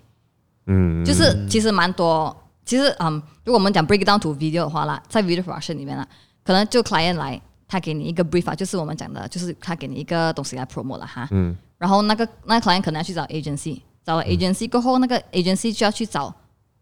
[0.66, 2.34] 嗯，就是其实蛮多，
[2.70, 6.06] 其实嗯，如果我们讲 break down to video 的话啦，在 video production 里面啦，
[6.44, 16.32] 可能就 client 来，他给你一个 brief 啊，就是我们讲的，就是他给你一个东西来 promote 了哈，嗯，然后那个那个 client 可能要去找 agency，找了 agency 过后，那个 agency 就要去找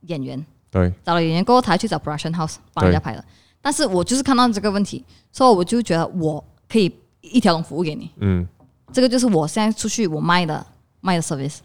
[0.03, 3.25] 演员，对，找了演员过后，他去找 production house 帮人家拍的，
[3.63, 8.47] 但是我就是看到这个问题，所以我就觉得我可以一条龙服务给你，嗯，
[8.93, 10.67] 这个就是我现在出去我卖的
[11.01, 11.61] 卖的 service，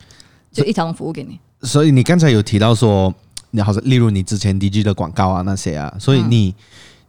[0.49, 1.38] 就一条龙服务给你。
[1.63, 6.56] 所以你刚才有提到说，你好像例如你之前 DG 的广告啊那些啊，所以你、嗯、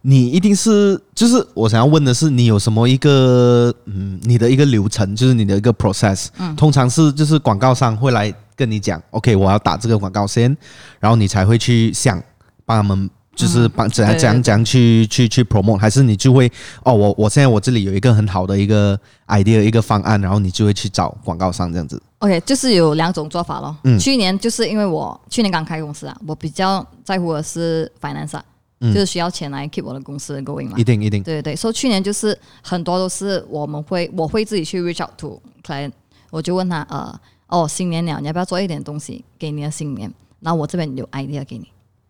[0.01, 10.55] 你一定是就是我想要问的是，你有什么一个嗯你的一个流程，就是你的一个 process，嗯，通常是就是广告商会来跟你讲，OK，我要打这个广告先，
[10.99, 12.21] 然后你才会去想
[12.65, 13.09] 帮他们。
[13.35, 16.49] 就是帮怎样怎样怎样去去去 promote，还是你就会
[16.83, 22.01] 哦，我我现在我这里有一个很好的一个 idea 一个方案，然后你就会去找广告商这样子。
[22.19, 23.75] OK，就是有两种做法咯。
[23.83, 28.39] 嗯，去年就是因为我去年刚开公司啊，我比较在乎的是 finance，
[28.79, 30.77] 就是需要钱来 keep 我的公司 going 嘛。
[30.77, 31.21] 一定一定。
[31.21, 35.91] 对对对，所以去年就是很多都是我们会我会自己去 reach out to client，
[36.31, 37.13] 我就问他呃
[37.47, 40.11] 哦新年了，你要不要做一点东西给你的新年？
[40.39, 41.67] 然后我这边有 idea 给你。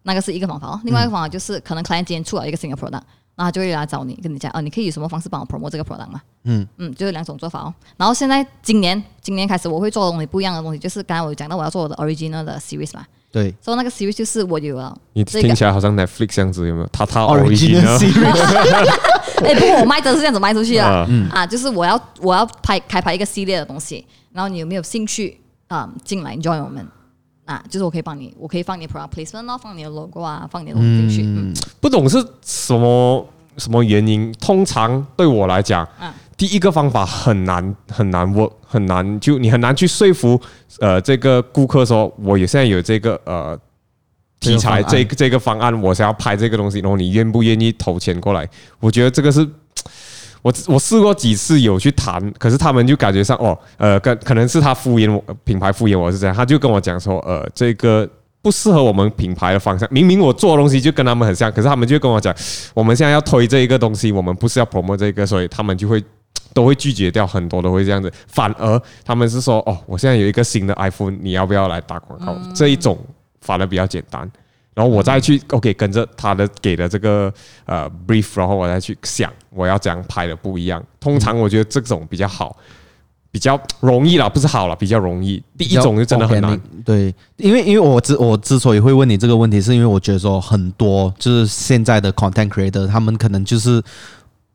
[0.08, 3.02] 那个是一个方法哦，另外一个方法就是可能 client 今天出了一个新的 product，
[3.36, 6.22] 那他就会来找你，跟你讲，哦，你可以有什么方式帮我 promote 这个 product 吗？
[6.44, 7.74] 嗯嗯，就是两种做法哦。
[7.98, 13.06] 然后现在今年今年开始我会做的东西不一样的东西，就是刚才我讲到我要做我的 original 的 series 嘛。
[13.32, 14.98] 对，所以那个 series 就是我有了。
[15.12, 16.88] 你听起来好像 Netflix 这样子，有没有？
[16.94, 18.90] 他他 original series。
[19.44, 25.38] 哎，不过我卖的是这样子卖出去的，嗯啊，就是我要我要拍开拍一个系列的东西，然后你有没有兴趣
[25.68, 26.88] 啊进来 join 我们？
[27.46, 31.22] 啊，就是我可以帮你，我可以放你 product placement 啊，放你的 logo 啊，放你的东西进去。
[31.24, 33.28] 嗯，不懂是什么
[33.58, 34.32] 什么原因？
[34.34, 40.42] 通常对我来讲，啊，第一个方法很难很难 work，很难就你很难去说服
[40.80, 43.58] 呃这个顾客说，我也现在有这个呃
[44.40, 48.50] 题材，这个这个方案，我想要拍这个东西，然后你愿不愿意投钱过来？
[48.80, 49.48] 我觉得这个是。
[50.46, 58.08] 我我试过几次有去谈，可是他们就感觉上哦，呃，可可能是他敷衍我，品牌敷衍我是这样，他就跟我讲说，呃，这个
[58.44, 59.92] 不适合我们品牌的方向。
[59.92, 62.32] 明明我做的东西就跟他们很像，可是他们就跟我讲，
[62.76, 66.04] 我们现在要推这一个东西，我们不是要 promote 这个，所以他们就会
[66.54, 68.14] 都会拒绝掉，很多都会这样子。
[68.28, 72.38] 反而他们是说，哦，我现在有一个新的 iPhone，你要不要来打广告？
[72.54, 72.96] 这一种
[73.42, 74.32] 反而比较简单。
[74.76, 77.34] 然后我再去，OK，跟着他的给的这个
[77.66, 80.84] 呃 brief，然后我再去想我要怎样拍的不一样。
[81.00, 82.58] 通常我觉得这种比较好，
[83.32, 85.42] 比较容易啦，不是好了，比较容易。
[85.58, 86.62] 第一种就真的很难。
[86.84, 93.82] 对，因为因为我之我之所以会问你这个问题，是因为我觉得说很多就是现在的 content creator，他们可能就是。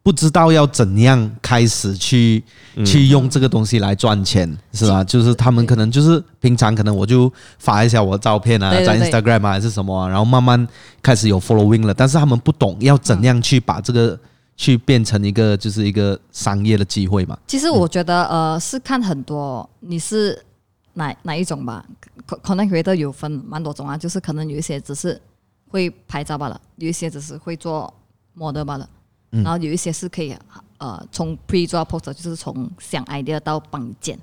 [0.02, 2.42] 不知道要怎样开始去
[2.86, 5.04] 去用这个东西来赚钱，是吧？
[5.04, 10.66] 就是他们可能就是平常可能我就发一下我的照片啊，在 Instagram 啊还是什么，然后慢慢
[11.02, 11.92] 开始有 following 了。
[11.92, 14.18] 但是他们不懂要怎样去把这个
[14.56, 17.38] 去变成一个就是一个商业的机会嘛。
[17.46, 20.42] 其实我觉得呃是看很多你是
[20.94, 21.84] 哪哪一种吧
[22.42, 25.20] ，content creator 有分蛮多种啊，就是可能有一些只是
[25.68, 27.92] 会拍照罢了，有一些只是会做
[28.32, 28.88] model 罢了。
[29.30, 30.36] 然后有一些是可以，
[30.78, 34.18] 呃，从 pre 做到 poster 就是从想 idea 到帮你剪。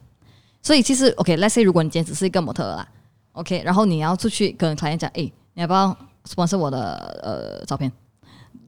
[0.61, 2.85] 所以其实，OK，let's say 如果你今天只是一个模特啦
[3.31, 5.95] ，OK，然后你要出去跟 client 讲，哎，你要不要
[6.25, 7.89] sponsor 我的呃照片？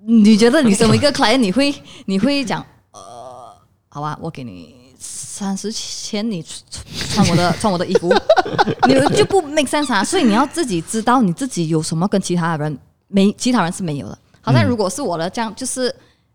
[0.06, 1.76] 你觉得你身为一个 client，你会
[2.06, 3.54] 你会讲，呃，
[3.90, 6.42] 好吧，我给你三十千，你
[7.10, 8.10] 穿我的穿我的衣服，
[8.88, 10.02] 你就不 make sense 啊。
[10.04, 14.18] 所以你要自己知道你自己有什么跟其他的人没，其他人是没有的。
[14.40, 15.94] 好像如果是我的这样，就是。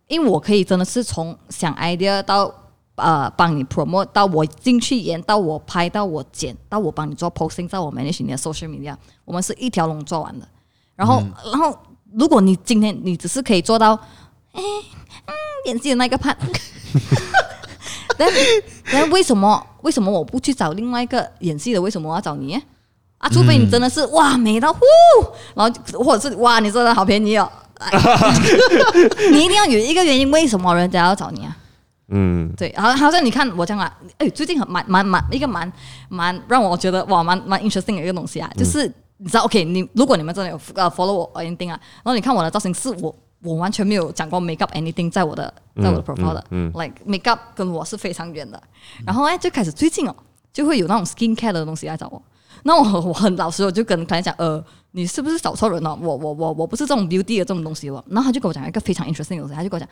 [0.09, 2.53] 因为我可以真的是从想 idea 到
[2.97, 8.95] 呃帮你 promote 到我进去演到我拍到我剪到我帮你做 posting 到我 manage 你的 social media，
[9.25, 10.47] 我们是一条龙做完的。
[10.95, 11.77] 然后，嗯、然后
[12.13, 13.95] 如果你今天你只是可以做到，
[14.53, 14.63] 哎
[15.27, 15.35] 嗯
[15.67, 16.37] 演技的那个 part，
[18.19, 18.27] 那
[18.93, 21.81] 那为什么为什么我不去找另外一个演戏的？
[21.81, 22.55] 为什么我要找你
[23.19, 23.29] 啊？
[23.31, 24.81] 除非你真的是哇美到呼，
[25.55, 27.51] 然后或者是哇你真的好便宜哦。
[29.33, 31.57] 你一定要有一个原因，为什么人家要找你啊？
[32.09, 35.71] 嗯，对，好，好像你看我这样啊，哎，最近很蛮蛮蛮一个蛮
[36.09, 45.53] 蛮让我觉得哇，蛮蛮 interesting 的一个东西啊，就是你知道，OK，你如果你们真的有呃 follow 我 anything 啊，然后你看我的造型是我我完全没有讲过 make up anything 在我的
[45.83, 48.63] 在我的 profile 的，嗯，like make up 跟我是非常远的，
[49.07, 50.15] 然后哎就开始最近哦，
[50.53, 52.23] 就会有那种 skin care 的东西来找我。
[52.65, 54.63] 那我我很老实，我就跟他讲，呃，
[54.97, 55.93] 你是不是找错人了？
[56.01, 58.03] 我我我我不是这种 beauty 的这种东西哦。
[58.09, 59.89] 然后他就跟我讲一个非常 interesting 的东西，他就跟我讲，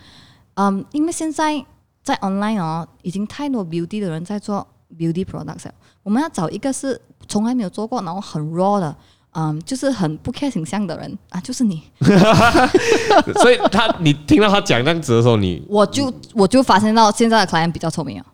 [0.55, 1.65] 嗯，因为现在
[2.05, 4.65] 在 online 哦，已经太多 beauty 的人在做
[4.97, 5.75] beauty products 了。
[6.05, 8.95] 我们要找一个是从来没有做过，然后很 raw 的，
[9.33, 11.83] 嗯，就是很不 care 形象的人啊，就是你。
[13.43, 18.27] 所以他，你听到他讲这样子的时候，你我就我就发现到现在的 client 比较聪明啊，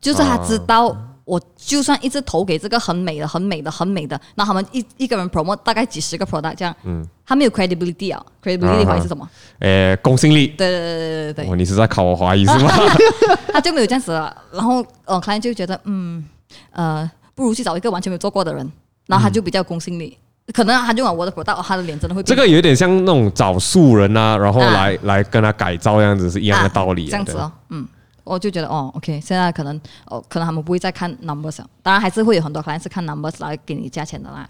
[0.00, 0.96] 就是他知道
[1.26, 9.28] 我就算一直投给这个很美的、很美的、很美的，那他们一一个人 promote 大概几十个 product 这样，嗯，他没有 credibility 啊，credibility 怀疑是什么？
[9.58, 10.46] 诶，公信力。
[10.56, 11.52] 对对对对对对。
[11.52, 12.70] 哦你是在考我怀疑是吗？
[13.52, 16.24] 他就没有这样子了，然后呃，client 就觉得嗯
[16.70, 18.70] 呃，不如去找一个完全没有做过的人，
[19.06, 20.16] 然后他就比较公信力。
[20.54, 22.22] 可能他就往我的 product，他的脸真的会。
[22.22, 27.10] 这个有点像那种找素人啊，然后来、啊、来跟他改造这样子是一样的道理、啊。
[27.10, 27.84] 这样子哦，嗯，
[28.26, 34.46] 我就觉得哦，OK，现在可能哦，可能他们不会再看 numbers，当然还是会有很多可能是看 numbers 来给你加钱的啦。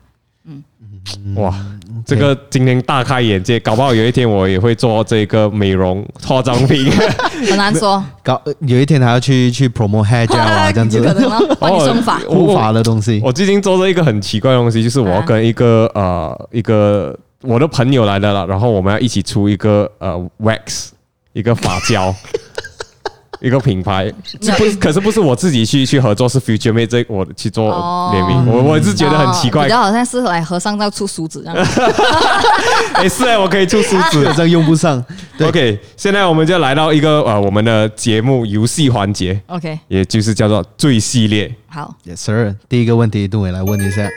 [0.49, 0.63] 嗯，
[1.35, 1.53] 哇，
[2.07, 6.89] 这个今天大开眼界，搞不好有一天我也会做这个美容化妆品，
[7.51, 8.03] 很难说。
[8.23, 11.39] 搞有一天还要去去 promote hair gel 啊， 这样子，可能吗？
[11.59, 13.21] 护发护发的东西。
[13.25, 20.91] 我最近做了一个很奇怪的东西，就是我要跟一个呃一个我的朋友来的了，然后我们要一起出一个呃 wax
[21.33, 22.15] 一个发胶。
[23.41, 31.57] 一个品牌，不是，可是不是我自己去去合作，是 Future Mate 这我去做联名，我我是觉得很奇怪，比较好像是来和尚要出梳子这样。
[32.95, 35.05] 哎，是哎，我可以出梳子， 这样用不上。
[35.41, 41.55] OK，现在我们就来到一个呃我们的节目游戏环节，OK，也就是叫做最系列。
[41.69, 44.09] 好，Yes sir，第一个问题，杜伟来问一下，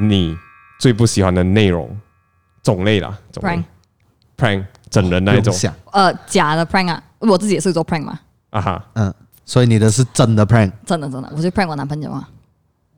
[0.00, 0.34] 你
[0.78, 1.94] 最不喜欢的内容
[2.62, 5.54] 种类啦？Prank，Prank，整人那一种，
[5.92, 7.02] 呃，假的 Prank 啊。
[7.20, 8.18] 我自己也是做 prank 嘛，
[8.50, 9.14] 啊哈，嗯，
[9.44, 12.28] 所以你的是真的 prank，真的真的，我就 prank 我男朋友啊。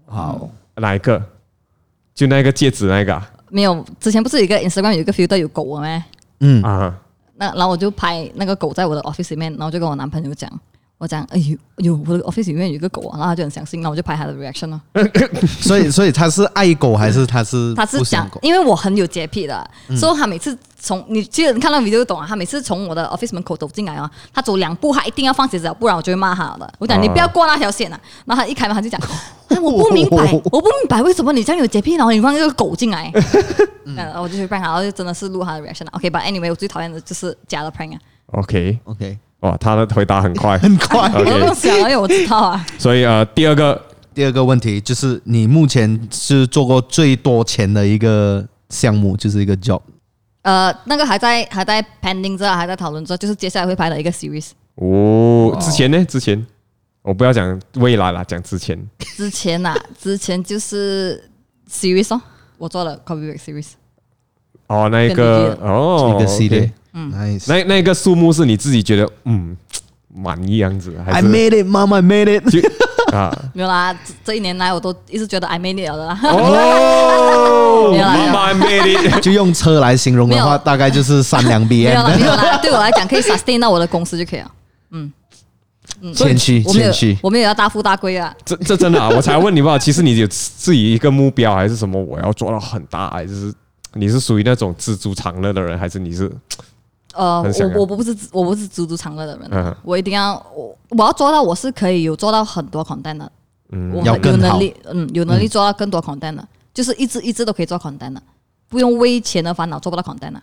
[0.06, 1.20] 好，哪一个？
[2.14, 3.22] 就那个戒指那个？
[3.48, 6.04] 没有，之前不是有一个 Instagram 有一个 filter 有狗的咩？
[6.40, 6.94] 嗯啊，
[7.36, 10.50] 那然后我就拍那个狗在我的 office 里面，然后就跟我男朋友讲。
[11.03, 14.80] 我讲，哎呦，哎呦，我的 office 里面有一个狗啊，然后他就很相信，那我就拍他的 reaction 咯。
[15.61, 17.74] 所以，所以他是爱狗还是他是？
[17.74, 22.24] 他是想，因为我很有洁癖的，嗯、所以他每次从你记得你看到 video 就懂啊。
[22.24, 26.72] 他每次从我的 office 门口走进来啊，他走两步，他一定要放鞋子，不然我就会骂他的。
[26.78, 28.00] 我讲你不要过那条线啊！
[28.24, 29.00] 然后他一开门他就讲，
[29.61, 33.11] 我不明白， 我不明白为什么你这样有洁癖，然后你放一个狗进来。
[33.84, 35.84] 嗯，我就去 prank 他，然后就真的是录他的 reaction。
[35.90, 37.98] OK，but anyway，我最讨厌的就是假的 prank 啊。
[38.34, 39.18] OK，OK。
[39.43, 41.09] 哇，他的回答很快， 很快。
[41.14, 42.66] 我都不想，因为我知道啊。
[42.78, 43.80] 所以呃，第二个
[44.14, 49.80] 第二个问题就是，你目前是做过最多钱的一个项目，就是一个 job。
[50.43, 54.51] 呃，那个还在还在 pending 着，还在讨论着，就是接下来会拍的一个 series。
[54.76, 56.05] 哦，之前呢？
[56.05, 56.47] 之前
[57.03, 58.78] 我不要讲未来了，讲之前。
[59.16, 61.28] 之前呐、啊， 之前就是
[61.68, 62.20] series 哦，
[62.59, 63.72] 我做了 copyright series。
[64.68, 66.72] 哦，那一个哦，一个系列。
[66.95, 67.45] 嗯，nice。
[67.49, 69.57] 那那个数目是你自己觉得嗯
[70.14, 72.72] 满意样子还是？I made it, mom, I made it。
[73.14, 76.18] 啊，没有啦，这一年来我都一直觉得 I made it 了的啦。
[76.22, 79.20] 哦， mom, I made it。
[79.20, 81.84] 就用车来形容的话，大概就是三两 B。
[81.84, 84.51] 没有啦，没有啦，对我来讲可以 sustain 到我的公司就可以了。
[84.93, 85.12] 嗯
[86.01, 88.34] 嗯，谦虚谦虚，我没有要大富大贵啊。
[88.45, 89.78] 这这真的啊，我才问你吧。
[89.78, 92.03] 其实你有自己一个目标还是什么？
[92.03, 93.53] 我要做到很大，还是
[93.95, 96.30] 你是属于那种知足常乐的人，还是你是？
[97.14, 97.42] 呃，
[97.74, 103.32] 我我不是我不是知足常乐的人，嗯、我一定要我我要做到我是可以有做到很多 content 的，
[103.70, 108.22] 嗯，我有能力，嗯，有能力做到更多 content 的，嗯、就是一直一直都可以做 content 的，
[108.68, 110.42] 不用为钱的烦恼，做不到 content 的。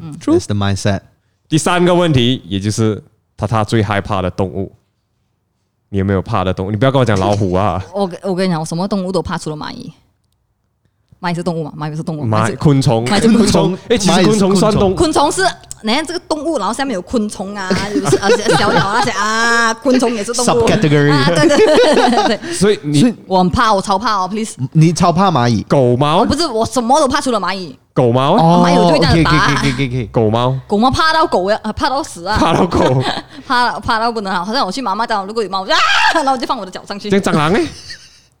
[0.00, 1.00] 嗯，That's the mindset。
[1.48, 3.02] 第三个问题，也就是
[3.36, 4.72] 他他最害怕的动物，
[5.90, 6.70] 你有没有怕的动物？
[6.72, 7.84] 你不要跟我讲老虎啊！
[7.94, 9.92] 我我跟你讲，我什么动物都怕，除了蚂蚁。
[11.20, 11.72] 蚂蚁是动物嘛？
[11.78, 12.24] 蚂蚁是动物。
[12.26, 13.78] 蚂昆虫，蚂蚁昆虫。
[13.88, 14.94] 哎，其实昆虫算动物。
[14.94, 15.42] 昆虫是，
[15.82, 20.48] 你看这个动物，然后下面有昆虫啊， 就是小鸟那些啊，昆虫也是动物。
[20.48, 22.52] Subcategory 啊，对对对对。
[22.52, 24.56] 所以你，我很怕，我超怕哦，please。
[24.72, 25.62] 你超怕蚂蚁？
[25.62, 26.24] 狗猫？
[26.24, 27.76] 不是，我什么都怕，除了蚂蚁。
[27.94, 28.36] 狗猫？
[28.36, 29.54] 哦，蚂蚁我就这样打。
[29.56, 30.04] 可以可以可以。
[30.12, 30.54] 狗猫？
[30.66, 32.36] 狗猫怕到狗呀，怕到死啊！
[32.38, 32.78] 怕到狗，
[33.48, 35.78] 怕怕到不能好，好像我去妈妈家，如果有猫，我就啊，
[36.16, 37.08] 然后我就放我的脚上去。
[37.08, 37.58] 这蟑螂呢？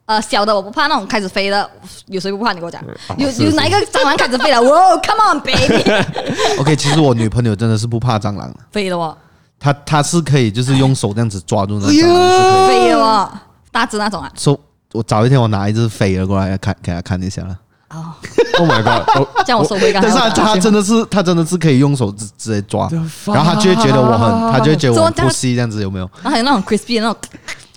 [0.06, 1.68] 呃，小的我不怕，那种开始飞的，
[2.06, 2.52] 有谁不怕？
[2.52, 2.80] 你给我讲，
[3.18, 4.62] 有有哪一个蟑螂开始飞了？
[4.62, 9.16] 哇，Come on baby！OK， okay, 其实我女朋友真的是不怕蟑螂，飞的哦。
[9.58, 13.28] 她她是可以，就是用手这样子抓住那蟑螂，是可以、飞的哦，
[13.72, 14.30] 大只那种啊。
[14.36, 14.56] 说，
[14.92, 17.58] 我早一天我拿一只飞了过来看，给她看一下了。
[17.90, 18.14] 哦
[18.58, 19.26] ，Oh my god！
[19.44, 20.08] 这样我收回刚才。
[20.08, 22.88] 但是她真的是，她真的是可以用手直直接抓，
[23.26, 26.08] 然后她就会觉得我很，她就会觉得我不吸这样子，有没有？
[26.22, 27.16] 然后还有那种 crispy 的那种。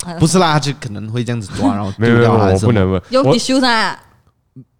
[0.20, 3.96] 不是啦，就可能会这样子抓，然后丢掉还是不能用 tissue 呢？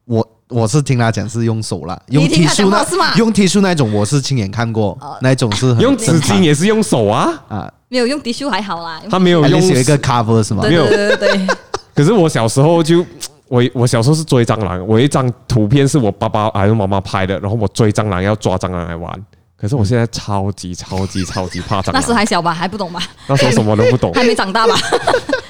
[0.06, 10.64] 我我是听他讲是用手啦，用 tissue 那用 tissue 那种，我是亲眼看过，那种是用纸巾也是用手啊啊，没有用 tissue 还好啦，他没有用有一个 cover 是吗？
[10.64, 11.48] 对对对对。
[11.94, 13.06] 可是我小时候就
[13.50, 19.26] 我我小时候是追蟑螂，我一张图片是我爸爸还是妈妈拍的，然后我追蟑螂要抓蟑螂来玩。
[19.60, 21.94] 可是我现在超级超级超级怕蟑螂。
[21.94, 23.02] 那时还小吧，还不懂吧？
[23.28, 24.74] 那时候什么都不懂，还没长大吧？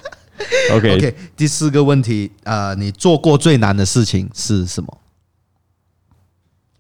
[0.74, 4.98] OK OK，第四个问题，呃，你做过最难的事情是什么？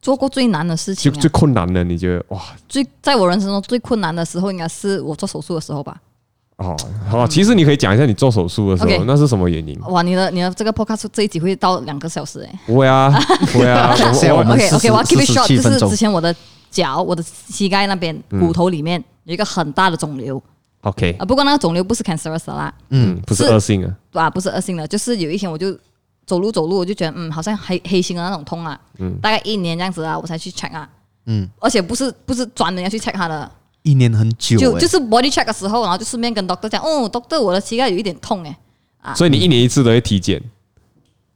[0.01, 2.41] 做过最难的事情、啊，最最困难的，你觉得哇？
[2.67, 5.95] 最在我人生中最困难的时候，应该是我做手术的时候吧？
[6.55, 6.75] 哦，
[7.09, 9.79] 好，其实你可以讲一下你做手术的时候，okay, 那是什么原因？
[9.81, 12.59] 哇，你的你的这个 podcast 这一集会到两个小时哎、欸？
[12.65, 13.09] 不会啊，
[13.51, 13.93] 不会啊。
[13.93, 16.35] OK OK，我要 keep it short，就是之前我的。
[16.69, 20.41] 脚，我的膝盖那边骨头里面有一个很大的肿瘤。
[20.81, 24.29] OK，啊，不过那个肿瘤不是 cancerous 啦，嗯，不是恶性的，对吧？
[24.29, 25.77] 不是恶性的，就是有一天我就
[26.25, 30.87] 走路走路，我就觉得嗯，好像黑黑心的那种痛啊，嗯，大概一年这样子啊，我才去 check 啊，
[31.25, 33.51] 嗯，而且不是不是专门要去 check 它的，
[33.83, 38.57] 一年很久，就就是 body check 的时候，然后就顺便跟 doctor 讲，哦，doctor，我的膝盖有一点痛哎，
[39.01, 40.41] 啊，所以你一年一次都会体检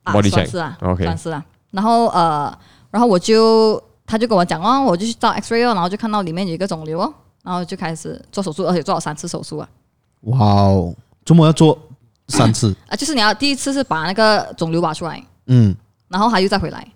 [0.06, 2.58] ，body check 是啊，OK，算是啊，然后呃，
[2.92, 3.84] 然后我就。
[4.06, 9.68] 他就跟我讲哦，我就去照 X ray 哦，然后就看到里面有一个肿瘤哦，然后就开始做手术，而且做了三次手术啊。
[10.22, 10.94] 哇哦，
[11.26, 11.78] 周末要做
[12.28, 12.96] 三次 啊？
[12.96, 15.76] 就是你要第一次是把那个肿瘤挖出来，嗯，
[16.10, 16.88] 然后他又再回来，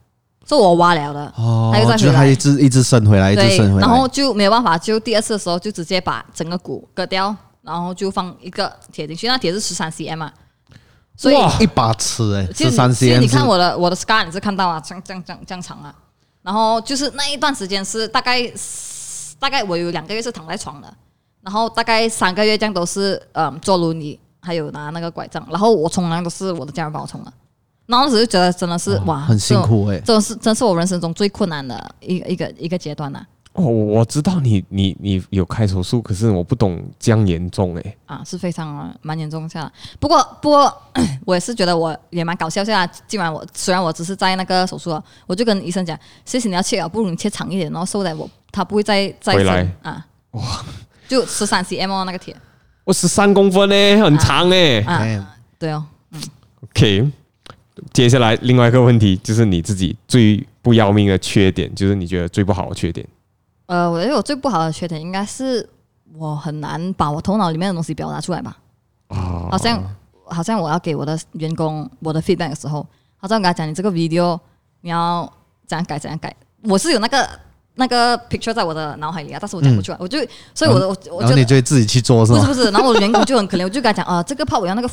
[0.45, 10.31] 做我挖了的，哦，他又再回来，他一直一直伸回来，一直伸回来，然后就没有办法，就第二次的时候就直接把整个骨割掉，然后就放一个铁进去，那铁是十三 cm 嘛，
[11.17, 12.95] 所以一把尺哎，十三 cm。
[12.95, 15.93] 其实你看我的我的 scar 你是看到啊，这样这样这样这样长啊。
[16.47, 18.41] 然后就是那一段时间是大概
[19.37, 20.87] 大概我有两个月是躺在床的，
[21.41, 27.33] 然后大概三个月这样都是嗯坐轮椅，还有拿那个拐杖，然后我冲凉都是我的家人帮我冲的，
[27.85, 33.25] 然后当时就觉得真的是哇，很辛苦哎，这是真是我人生中最困难的一个一个一个阶段呐。
[33.57, 37.97] 哦，我知道你你你有开手术，可是我不懂这样严重哎、欸。
[38.05, 39.71] 啊，是非常蛮严重下。
[39.99, 40.71] 不过不过，
[41.25, 42.85] 我也是觉得我也蛮搞笑下。
[43.07, 50.05] 今晚我虽然我只是在那个手术，我就跟医生讲，谢谢你要切啊，不如你切长一点，然后瘦在我他不会再再回来啊。
[50.33, 50.63] 哇，
[51.07, 52.35] 就十三 cm 那个铁，
[52.83, 55.35] 我十三公分呢、欸，很长哎、欸啊啊。
[55.57, 56.21] 对哦，嗯。
[56.61, 57.11] OK，
[57.91, 63.03] 接下来另外一个问题就是你自己最不要命的缺点，就是你觉得最不好的缺点。
[63.67, 65.69] 呃，我觉得我最不好的缺点应该是
[66.15, 68.57] 我很难把我头脑里面的东西表达出来吧。
[69.09, 69.47] 哦。
[69.51, 69.81] 好像
[70.25, 72.85] 好像我要给我的员工我的 feedback 的时候，
[73.17, 74.39] 好像我跟他讲，你这个 video
[74.81, 75.31] 你要
[75.65, 76.35] 怎样改怎样改。
[76.63, 77.29] 我是有那个
[77.75, 80.17] 那个 picture 在我的脑海里啊，但是我讲不出来，嗯、我就
[80.55, 82.39] 所以我的我我就你就会自己去做是吗？
[82.39, 84.89] 不是不是，然后我的员工就很可怜，我就跟他讲啊、呃，这个 part 我要那个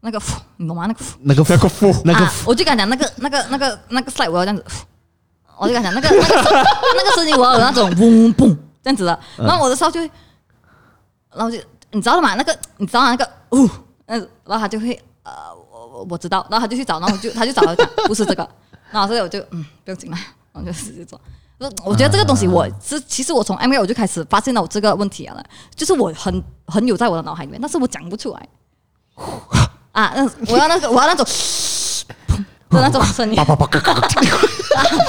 [0.00, 0.20] 那个
[0.56, 0.86] 你懂吗？
[0.86, 4.64] 那个那个那个那个，我就跟他讲那个那个那个那个 slide 我要这样子。
[5.60, 6.64] 我就跟他讲那个那个
[6.96, 10.10] 那个声音，我要有那种嗡嘣这样子的，然后我的时候就会，
[11.34, 11.58] 然后就
[11.92, 13.68] 你知道的嘛，那个你知道那个哦，
[14.06, 15.32] 那然后他就会呃
[15.70, 18.48] 我我知道，然后他就去找，然后就他就找了讲不是这个，
[18.90, 20.16] 然后所以我就嗯不用紧了，
[20.52, 21.20] 然后就直接做。
[21.84, 25.44] 我觉得这个东西我是其实我从 M V 我就开始发现了我这个问题了，
[25.76, 28.48] 就是我很很有在我的脑海里面，但是我讲不出来。
[29.92, 31.26] 啊，嗯，我要那个我要那种。
[32.78, 33.44] 的 那种声音，啊，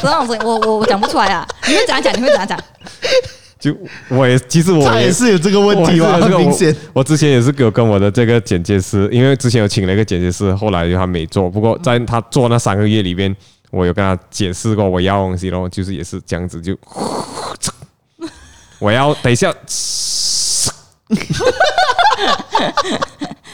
[0.02, 1.48] 这种声音，我我我讲不出来啊！
[1.68, 2.12] 你会怎样讲？
[2.18, 2.60] 你会怎样讲？
[3.60, 3.76] 就
[4.10, 6.76] 我也其实我也，也是有这个问题啊，很明显。
[6.94, 11.48] 我之前也是有跟我的这个剪接师，因为之前有请了一个剪接师，后来他没做。
[11.48, 13.36] 不过在他做那三个月里边，
[13.70, 16.76] 我有跟他解释过我要东西，然后就是也是这样子，就
[18.80, 19.54] 我要等一下。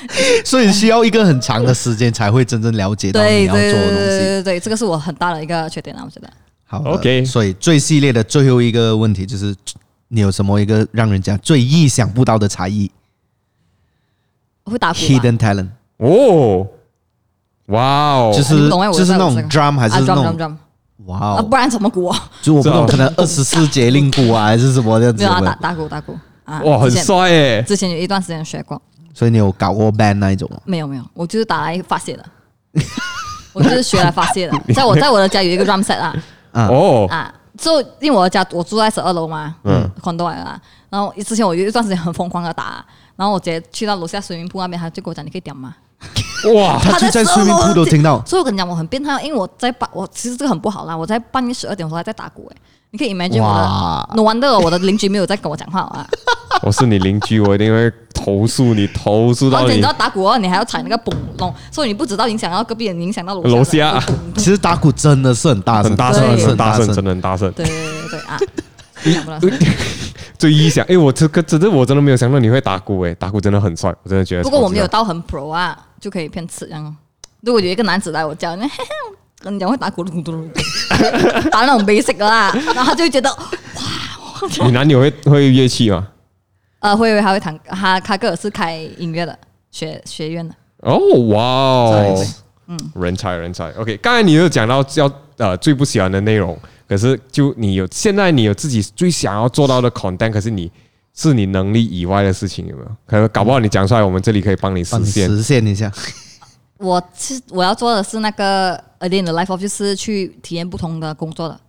[0.45, 3.85] 所以需要一个很长的时间才会真正了解到你要做的东西。
[3.85, 6.29] 对对对对，这个是我很大的一个缺点啊，我觉得。
[6.65, 7.23] 好，OK。
[7.25, 9.55] 所以最系列的最后一个问题就是，
[10.09, 12.91] 你有什么一个让人家最意想不到的才艺？
[14.63, 14.99] 我会打鼓。
[14.99, 15.69] Hidden talent。
[15.97, 16.67] 哦，
[17.67, 20.57] 哇哦，就是就是那种 drum 还是那种？
[21.05, 22.13] 哇哦，不然怎么鼓？
[22.41, 25.23] 就我不懂， 可能二十四节令鼓啊，还是什么这样子？
[25.23, 26.61] 没有啊，打打鼓打鼓啊！
[26.63, 27.63] 哇，很帅耶！
[27.63, 28.81] 之前有一段时间学过。
[29.17, 30.61] 所以你有搞过 band 那一种吗？
[30.63, 32.23] 没有没有，我就是打来发泄的，
[33.51, 34.55] 我就是学来发泄的。
[34.75, 36.15] 在我在我的家有一个 drum set 啊，
[36.53, 37.07] 哦。
[37.09, 39.89] 啊，就因为我的家我住在十二楼嘛，嗯。
[40.03, 40.61] 很多人啊，
[40.91, 45.75] 然后之前我有一段时间很疯狂的打，然后我直接去到楼下水明铺那边，他就跟我讲，你可以点吗？
[46.53, 52.57] 哇， 他就在水明铺都听到，所以我跟你讲我很变态，因为我在半我其实这个很不好啦，我在半夜十二点的时候还在打鼓诶。
[52.91, 56.07] 你可以 imagine 我的，no wonder 我的邻居没有在跟我讲话啊！
[56.63, 59.65] 我是你邻居，我一定会投诉你，投诉到你。
[59.65, 64.01] 而且你知道打鼓哦，你还要踩那个嘣咚，所以你不知道影响到隔壁人，影响到楼下。
[64.35, 67.51] 其实打鼓真的是很大声，很大声，很大声，真的很大声。
[67.51, 68.39] 对对对对啊！
[70.39, 74.43] 最意想，哎，我这个真的我真的没有想到你会打鼓哎，打鼓真的很帅，我真的觉得。
[74.43, 76.95] 不过我没有到很 pro 啊，就可以骗吃这样。
[77.41, 78.63] 如果有一个男子来我教，你
[79.39, 80.49] 跟你讲会打咕噜咕噜，
[81.49, 84.65] 打那种 basic 啦，然后他就会觉得哇。
[84.65, 86.07] 你男友会会乐器吗？
[86.79, 89.37] 呃，会会，他会弹，他他哥是开音乐的，
[89.71, 90.53] 学学院的。
[90.83, 90.97] 哦，
[91.29, 92.25] 哇哦，
[92.67, 93.71] 嗯，人才人才。
[93.71, 96.55] OK，刚才你有讲到要呃最不喜欢的内容，
[96.87, 100.71] 可是就你有现在你有自己最想要做到的 content，可是你
[101.15, 102.91] 是你能力以外的事情，有没有？
[103.07, 105.91] 可能搞不好你讲出来，我们这里可以帮你实现实现一下。
[106.77, 111.59] 我是我要做的是那个 A Day in the Life of，就是去体验不同的工作的。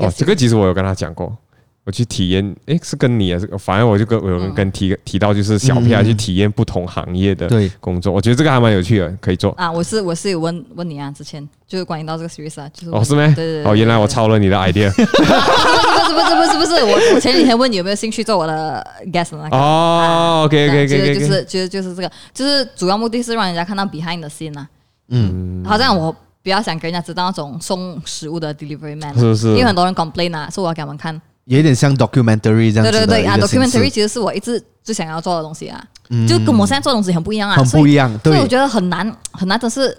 [0.00, 1.36] 哦，这个其实我有跟他讲过。
[1.84, 3.38] 我去体验，诶，是跟你啊？
[3.40, 7.50] 是反正我就跟我有人跟提提到，就是小 P 啊去体验不同行业的
[7.80, 9.70] 工作，我觉得这个还蛮有趣的，可以做啊。
[9.70, 13.26] 我是我是有问问你啊，之前就是关于到这个 series 啊，就是哦是吗？
[13.34, 13.64] 对对对。
[13.64, 14.88] 哦，原来我抄了你的 idea。
[14.92, 24.68] 不是不是不是不是不是，我我前几天问你有没有兴趣做我的 guest 那个哦，OK OK OK，就是就是就是这个，就是主要目的是让人家看到 behind the scene 啊。
[25.08, 31.20] 嗯，好像我比较想给人家知道那种送食物的 delivery man，是是，因为很多人 complain 啊，所以我要给他们看。
[31.44, 32.90] 有点像 documentary 这样子。
[32.92, 38.08] 对对对啊，documentary 其实是我一直最想要做的东西啊，嗯、就跟我现在做的东西很不一样啊，很不一样。
[38.10, 39.96] 所以，对所以我觉得很难很难，真是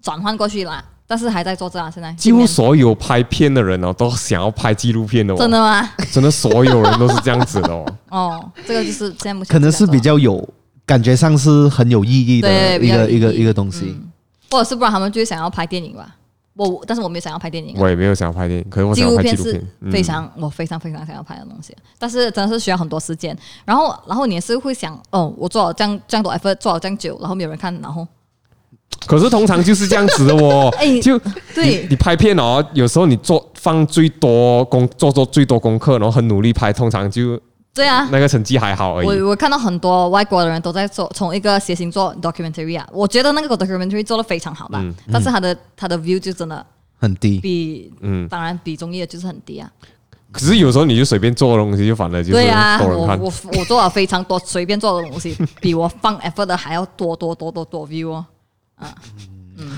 [0.00, 0.82] 转换过去啦。
[1.08, 5.36] 但是还在做这啊，现在几乎所有拍片的人哦，都想要拍纪录片的哦。
[5.36, 5.88] 真的吗？
[6.10, 7.86] 真的，所有人都是这样子的哦。
[8.10, 10.46] 哦，这个就是现在目前可能是比较有
[10.84, 14.08] 感觉上是很有意义的一个一个一个东西，嗯，
[14.50, 16.16] 或者是不然他们就想要拍电影吧。
[16.54, 18.66] 我，但是我没有想要拍电影，我也没有想要拍电影。
[18.70, 21.76] 可是我想要拍纪录片，是非常，嗯、我非常非常想要拍的东西。
[21.98, 23.36] 但是真的是需要很多时间。
[23.66, 28.08] 然后，然后你也是会想，哦，我做了这样这样多 effort，做了这样久，然后没有人看，然后。
[29.06, 30.72] 可是通常就是这样子的哦。
[30.80, 31.18] 哎，就
[31.54, 37.38] 对你，你拍片哦，有时候你做放最多功，做做最多功课，然后很努力拍，通常就。
[37.76, 39.06] 对啊，那个成绩还好而已。
[39.06, 46.64] 我我看到很多外国的人都在做从一个谐星做 documentary 啊，我觉得那个 documentary 做得非常好吧，嗯、但是他的他的 view 就真的
[46.98, 49.70] 很低，比嗯，当然比综艺的就是很低啊。
[50.32, 58.24] 可是有时候你就随便做的东西，就反正就是对啊，我我我做了非常多随便做的东西，比我放 effort 的还要多多多多多 view 哦，
[58.76, 58.94] 啊。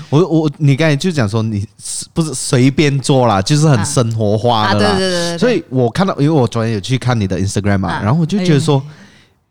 [0.09, 1.65] 我我你刚才就讲说你
[2.13, 4.97] 不是随便做啦，就是很生活化的啦。
[4.97, 5.37] 对对对。
[5.37, 8.81] 所以我看到，因为我昨天有去看你的 Instagram 嘛，然后我就觉得说，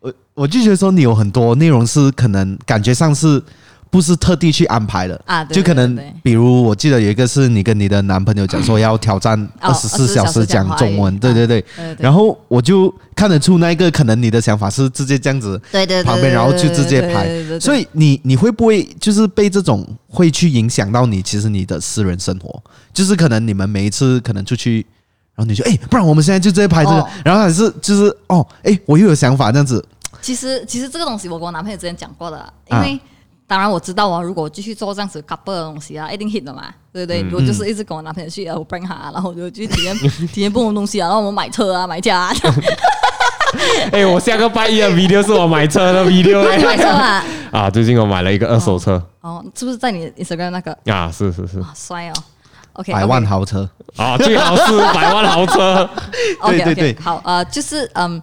[0.01, 3.43] 我我就觉得说你有很多内容是可能感觉上是。
[3.91, 5.21] 不是特地去安排的。
[5.25, 11.65] 啊，就可能比如我记得有一个是你跟你的男朋友讲说要挑战二十四小时讲中文，对对对，
[11.99, 17.29] 然后我就看得出那个可能你的想法是直接这样子，对对，旁边然后就直接拍，
[17.59, 22.63] 所以你你会不会就是被这种会去影响到你其实你的私人生活，
[22.93, 24.85] 就是可能你们每一次可能出去，
[25.35, 29.85] 然后你就哎，不然我们现在就直接拍这个，然后还是就是哦，哎，我又有想法这样子。
[30.21, 33.01] 其实其实这个东西我跟我男朋友之前讲过的，因为。
[33.49, 37.23] 当然我知道啊，如果我继续做这样子 couple 的东西啊，一定 hit 的嘛，对不对？
[37.23, 42.33] 嗯、我就是一直跟我男朋友去，我 bring 他，然后我就去体验体验不同东西啊，然后我们买车啊，买家啊。
[43.91, 47.25] 哎、欸，我下个拜一的 video 是我买车的 video， 买车啊！
[47.51, 49.03] 啊，最近我买了一个二手车。
[49.23, 50.77] 哦，哦，是不是在你 Instagram 那个？
[50.85, 51.65] 啊，是是是。
[51.75, 52.13] 帅哦。
[52.75, 55.89] OK，百万豪车啊，最好是百万豪车。
[56.43, 58.23] 对对对，好，呃，就是嗯，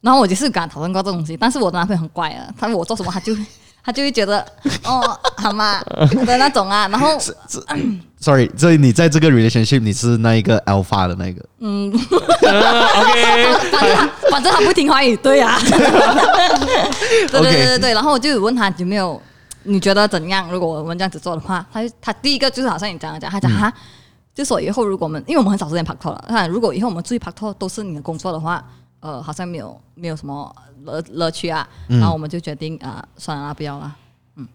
[0.00, 3.32] 然后我就是跟他讨论过这东西，但是我的男朋友很乖啊，他说我做什么他就。
[3.84, 4.40] 他就会觉得
[4.84, 5.82] 哦，好嘛
[6.26, 7.18] 的那种啊， 然后
[8.18, 19.20] ，sorry，所以你在这个 relationship 你是那一个 alpha 的那个，嗯，OK， 反正他反正他不听话语，对呀，对对对对对，然后我就问他有没有
[19.64, 20.50] 你觉得怎样？
[20.50, 23.70] 如果我们这样子做的话，他他第一个就是好像你这样讲，他讲哈，
[24.34, 28.64] 就说以后如果我们因为我们很少时间拍拖了，看如果以后我们出去拍拖都是你的工作的话。
[29.04, 30.50] 呃，好像没有没有什么
[30.84, 33.94] 乐乐趣啊，嗯、然后我们就决定啊、呃，算了，不要了，
[34.36, 34.48] 嗯，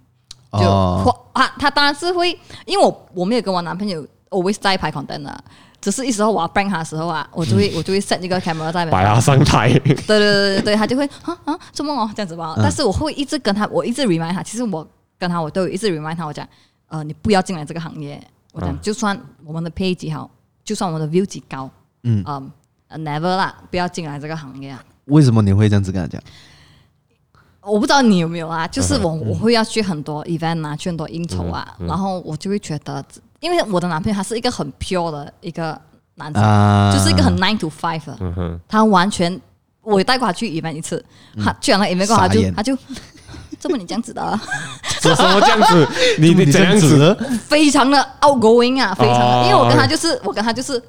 [0.54, 2.32] 就、哦、他他当然是会，
[2.66, 5.40] 因为我我没有跟我男朋友 always 在拍 content 啊，
[5.80, 14.88] 只是一时候我要 bring 他的时候啊，我就会、嗯、我就会 set 一个 camera 在，摆他上台，对对对对对，他就会啊啊，做梦哦这样子吧，嗯、但是我会一直跟他，我一直 remind 他，其实我
[15.20, 16.44] 跟他我都有一直 remind 他，我讲，
[16.88, 18.20] 呃，你不要进来这个行业，
[18.54, 20.28] 我讲，嗯、就算我们的 pay 极好，
[20.64, 21.70] 就算我们的 view 极高，
[22.02, 22.24] 嗯。
[22.26, 22.52] 嗯。
[22.92, 24.84] Um, Never 啦，不要进来这个行业啊！
[25.06, 26.22] 为什么你会这样子跟他讲？
[27.62, 33.04] 我不知道你有没有啊，就是我我会要去很多 event 啊，去很多应酬啊，然后我就会觉得，
[33.42, 35.80] 因为我的男朋友他是一个很 pure 的一个
[36.16, 39.40] 男生，就是一个很 nine to five 的，他完全
[39.82, 41.04] 我带过他去 event 一次，
[41.44, 42.76] 他去完了 event 过后他就他就
[43.60, 44.40] 这么你这样子的，
[45.02, 45.88] 什么这样子？
[46.18, 47.16] 你你这样子？
[47.46, 50.82] 非常的 outgoing 啊，非常的，因为我跟他就是我跟他就是。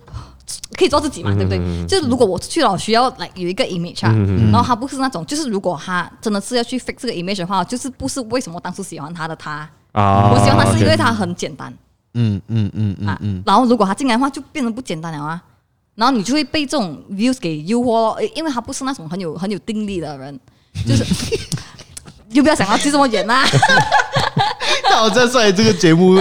[0.81, 1.59] 可以做自己嘛，对不对？
[1.59, 10.31] 嗯、就是如果我去了，需要来有一个 image 啊，嗯、然后他不是那种，就是如果他真的是要去 fix 这个 image 的话，就是不是为什么当初喜欢他的他，啊。
[10.33, 11.71] 我喜欢他是因为他很简单。
[12.15, 13.43] 嗯嗯嗯嗯嗯。
[13.45, 15.43] 然后如果他进来的话，就变得不简单了啊。
[15.97, 20.41] 然后你就会被这种 views 给诱惑，因为他不是那种很有很有定力的人，
[20.89, 21.05] 就是
[22.33, 23.45] 就不要想要去这么远呐。
[24.89, 26.17] 那我再说来这个节目，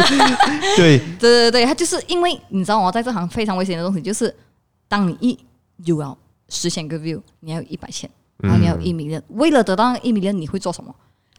[0.76, 4.34] 对 对对对，他就是因为你知道我在这行非常危险的东西，就是
[4.90, 5.40] 当你一
[5.86, 6.18] 有了
[6.50, 8.10] 十千个 view，你要有一百千，
[8.40, 10.94] 然后你要有一 million，为了得到一 million，你会做什么？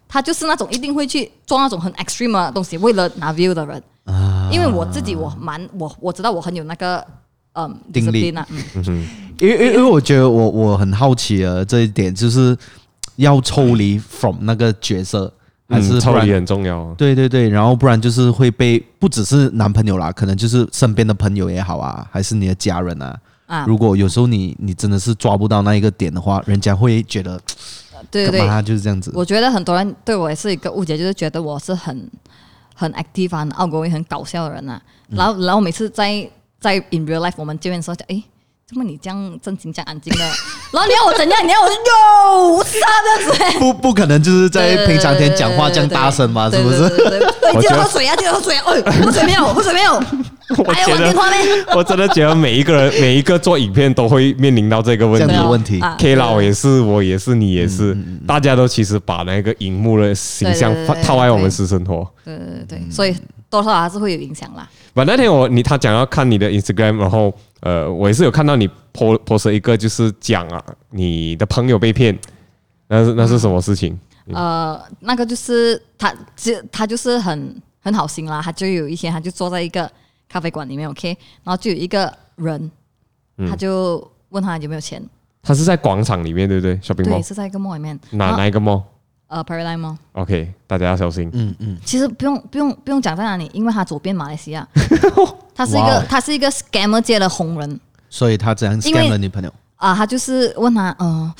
[0.08, 3.82] 他就是那种一定会去做那种很 extreme 的东西，为了拿 view 的人。
[4.04, 7.06] 啊因为我自己我蛮我我知道我很有那个
[7.52, 12.56] 嗯定力啊，嗯哼，因为因为我觉得我我很好奇啊这一点就是
[13.16, 15.32] 要抽离 from 那个角色。
[15.72, 23.16] 还是抽离很重要，对对对，然后不然就是会被不只是男朋友啦，可能就是身边的朋友也好啊，还是你的家人啊。
[23.50, 27.40] 啊，如果有时候你你真的是抓不到那一个点的话，人家会觉得，
[28.10, 29.10] 对对对，就是这样子。
[29.12, 32.08] 我觉得很多人对我也是一个误解，就是觉得我是很
[32.76, 34.80] 很 active、很 outgoing、很搞笑的人啊。
[35.08, 36.30] 然后然后每次在
[36.60, 38.22] 在 in real life 我们见面的时候，诶。
[38.70, 40.20] 怎么你这样正经、这样安静的？
[40.72, 41.44] 然后你要我怎样？
[41.44, 43.58] 你要我哟啥的？
[43.58, 46.48] 不不可能，就是在平常天讲话这样大声嘛？
[46.48, 46.88] 是不是？
[47.60, 48.14] 记 得喝水啊！
[48.14, 48.62] 记得喝水啊！
[48.68, 49.44] 哎， 喝水没有？
[49.52, 50.00] 喝水没有？
[50.72, 51.36] 还有电话没？
[51.74, 55.36] 我真的觉得每一个人、每一个做影片都会面临到这个问题。
[55.48, 62.08] 问题，K 老也是，我也是，你也是，大家都其实把那个荧幕的形象套在我们私生活。
[62.24, 63.16] 对对对，所以
[63.48, 64.68] 多少还是会有影响啦。
[64.94, 67.34] 不，那天我你他讲要看你的 Instagram，然后。
[67.60, 72.18] 呃，我也是有看到你 po post 一个，就是讲啊，你的朋友被骗，
[72.88, 73.98] 那是那是什么事情？
[74.26, 79.90] 嗯、呃，那个就是他，就他就是很很好心啦，他就有一天他就坐在一个
[80.28, 81.08] 咖啡馆里面，OK，
[81.42, 82.70] 然后就有一个人，
[83.48, 85.02] 他就问他有没有钱。
[85.42, 87.98] 他是在广场里面，对不对？shopping mall 对，是在一个 mall 里面。
[88.10, 88.82] 哪哪一个 mall？
[89.30, 89.96] 呃，Paradigm Mall。
[90.12, 91.30] OK，大家要小心。
[91.32, 91.78] 嗯嗯。
[91.84, 94.66] 其实不用不用不用讲在哪里，因为他走遍马来西亚。
[95.54, 97.80] 他是一个他是一个 scammer 界的红人。
[98.08, 99.54] 所以他这样 scam 了女朋友。
[99.76, 101.32] 啊，他就是问他，嗯，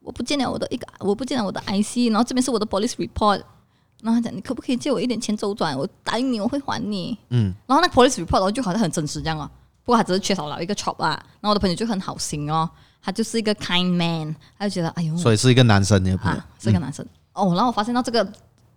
[0.00, 3.40] 我不见了我的一个，我不见了我的 IC，然后这边是我的 police report，
[4.02, 5.74] 然后他讲，你可不可以借我一点钱周转？
[5.76, 7.18] 我答应你我会还你。
[7.30, 7.54] 嗯。
[7.66, 9.50] 然后那 police report 就好像很真实这样啊，
[9.84, 11.18] 不过他只是缺少了一个 chop 啊。
[11.40, 12.68] 然后我的朋友就很好心哦，
[13.02, 15.16] 他就是一个 kind man，他就觉得哎呦。
[15.16, 16.40] 所以是一个男生，你的朋友。
[16.60, 17.04] 是一个男生。
[17.32, 18.26] 哦，然后我发现到这个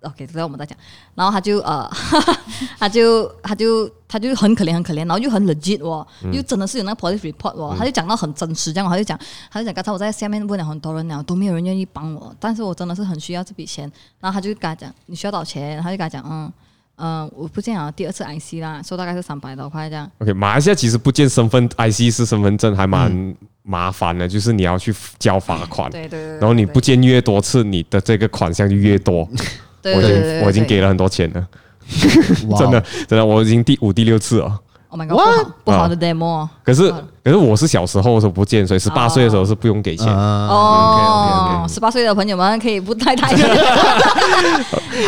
[0.01, 0.77] ，OK，之后我们再讲。
[1.13, 1.89] 然后他就呃，
[2.79, 9.19] 他就他就他就很可怜很可怜，然后又很 legit 哦，又真的是有那个 police report 哦，他就讲到很真实，这样他就讲，
[9.51, 13.91] 他就讲刚才我在下面问了很多人了，都没有人愿意帮我，但是我真的是很需要这笔钱。
[14.19, 15.81] 然后他就跟他讲，你需要多少钱？
[15.81, 16.51] 他就跟他讲，嗯
[16.97, 20.09] 嗯，我不见了第二次 IC 啦，说大概是三百多块这样。
[20.19, 23.35] OK，马来西亚其实不见身份 IC 是身份证还蛮
[23.65, 29.27] 麻烦了，就是你要去交罚款，对对对，然后你不见越多次，你的这个款项就越多。
[29.83, 31.47] 我已经我已经给了很多钱了，
[32.57, 34.59] 真的真的，我已经第五第六次了。
[34.89, 36.47] Oh my god，不好不好的 demo。
[36.63, 36.89] 可是
[37.23, 40.07] 可是我是小时候的时候不见，所以十八岁的时候是不用给钱。
[40.07, 43.31] 哦，十八岁的朋友们可以不太太。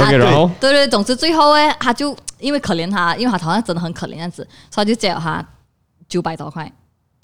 [0.01, 5.43] OK，然后对对，总之最后哎，他就因为可怜他，因为他好像真的很可怜样子，所以就借了他
[6.10, 6.72] 九百多块。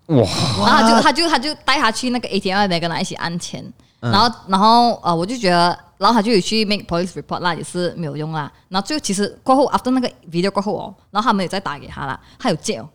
[0.08, 0.18] 哇！
[0.66, 3.64] 然后他就他就他就带他去那个 ATM 那边跟他一起按钱，
[4.00, 5.78] 然后然后呃，我就觉得。
[6.00, 8.52] 然后他就有去 make police report 啦，也是没有用啦。
[8.68, 12.90] 然后最后其实过后 after 那个 video 过后哦，然后他没有再打给他了，他有借哦。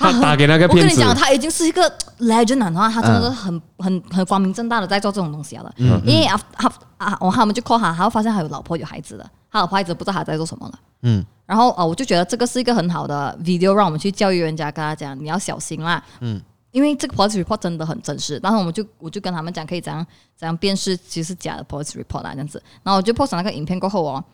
[0.00, 0.82] 啊，他打给那个骗子。
[0.82, 1.82] 我跟你讲，他已经是一个
[2.18, 5.72] legend 了，然后他真的是很很很光明正大的在做这种东西了。
[5.76, 6.00] 嗯。
[6.04, 10.78] 因为啊啊啊，我他们就 call 他，他会发现他有老婆有孩子的，他老婆孩子不知道他在做什么了。
[11.02, 11.24] 嗯。
[11.46, 16.02] 然后啊，我就觉得这个是一个很好的 video，让我们去教育人家，跟他讲你要小心啦。
[16.20, 16.40] 嗯。
[16.72, 22.62] 因为这个 police report 真的很真实，然后我们就我就跟他们讲，可以怎样怎样辨识其实是假的 police report 啊，这样子。
[22.84, 24.24] 然后我就 post 那个影片过后哦，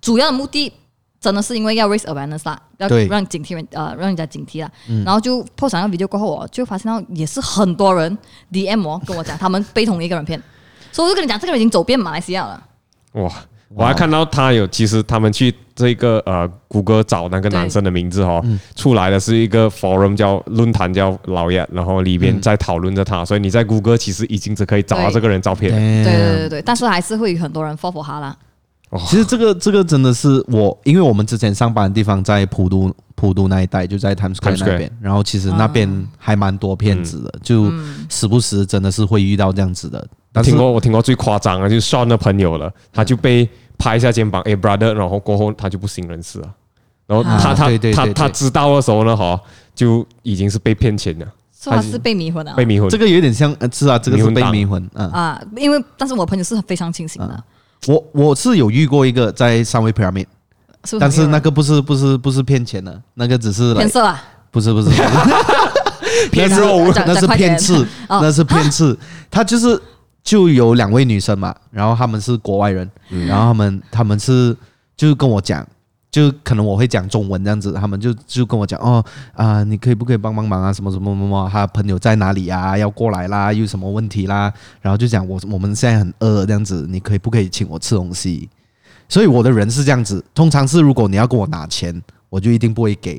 [0.00, 0.72] 主要的目的
[1.20, 4.70] 真的是因为要 raise awareness 啦，要让警惕人呃让人家警惕啦。
[4.88, 8.16] 嗯、然后就 post 那个 video 过后我，就发现到也是很多人
[8.50, 10.42] DM 我跟我讲，他们被同一个人骗，
[10.90, 12.62] 所以我就跟你讲，这个人已经走遍马来西亚了。
[13.12, 13.30] 哇！
[13.72, 18.42] 我还看到他有，其实他们去这个呃谷歌找那个男生的名字哈，
[18.74, 25.70] 出来的是一个 forum 叫论坛叫老爷，然后里边在讨论着他，所以你在谷歌其实已经是可以找到这个人照片。
[25.70, 28.36] 对对对对，但是还是会有很多人 follow 他啦。
[29.06, 37.72] 其实这个这个真的是我，因为我们之前上班的地方在普渡普渡那一带，就在 Times Square 那边，然后其实那边还蛮多骗子的，就
[38.08, 40.04] 时不时真的是会遇到这样子的。
[40.34, 46.48] 我听过，我听过最夸张的，就是 Sean 的朋友了，他就被拍一下肩膀，哎，brother，然后过后他就不省人事了。
[47.06, 49.40] 然后他他他他知道的时候呢，哈，
[49.74, 51.26] 就已经是被骗钱了。
[51.62, 52.88] 他是被迷昏了，被迷昏。
[52.88, 54.82] 这个有点像，是啊，这个是被迷昏。
[54.94, 57.44] 嗯啊，因为但是我朋友是非常清醒的，
[57.86, 60.26] 我我是有遇过一个在三维 pyramid，
[60.98, 64.90] 但是那个不是不是不是骗钱的，那个只是骗色啊，不是不是，
[66.30, 68.98] 骗肉，那是骗刺，那是骗刺，
[69.30, 69.80] 他就是
[70.22, 72.90] 就有两位女生嘛，然后他们是国外人，
[73.26, 74.56] 然后他们他们是
[74.96, 75.66] 就跟我讲。
[76.10, 80.72] 就可能我会讲中文这样子，他们就就跟我讲哦啊、你可以不可以帮帮忙啊？
[80.72, 81.48] 什么什么什么么？
[81.52, 82.76] 他朋友在哪里啊？
[82.76, 83.52] 要过来啦？
[83.52, 84.52] 有什么问题啦？
[84.80, 88.48] 然后就讲我我们现在很饿这样子，你可以不可以请我吃东西？
[89.08, 93.14] 所以我的人是这样子，通常是如果你要跟我拿钱，我就一定不会给，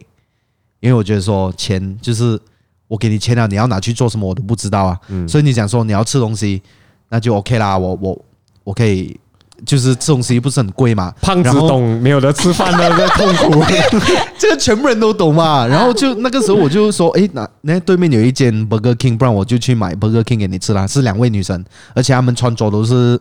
[0.82, 2.38] 因为我觉得说钱就是
[2.89, 5.00] 我给你钱了，你要拿去做什么我都不知道啊。
[5.30, 6.62] 所以你讲说你要吃东西，
[7.08, 8.26] 那就 OK 啦，我我
[8.66, 9.18] 我可以。
[9.66, 11.14] 就是这东西不是很贵嘛？
[11.22, 13.64] 胖子懂没有得吃饭的那痛苦，
[14.38, 15.66] 这个全部人都懂嘛。
[15.68, 20.88] 然后就那个时候我就说，诶，那那对面有一间 Burger King，不然我就去买 Burger King 给你吃啦。
[20.88, 23.20] 是两位女生，而且她们穿着都是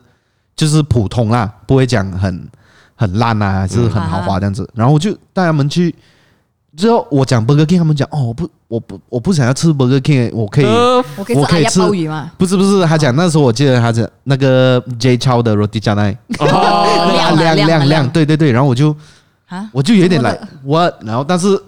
[0.55, 2.47] 就是普通啦，不会讲很
[2.95, 4.69] 很烂啊，还是很豪华这样子。
[4.73, 5.93] 然后我就带她们去。
[6.77, 10.65] 之后我讲 Burger King，他们讲哦，我不，我不，我不想要吃 Burger King，我可以，
[11.35, 12.31] 我可以吃鲍鱼吗？
[12.37, 18.95] 不是不是，他讲那时候我记得他讲那个 J Chow 的 Roti Canai， 亮亮亮亮，对对对，然后我就
[19.49, 21.61] 啊，我就有点来 what，然后但是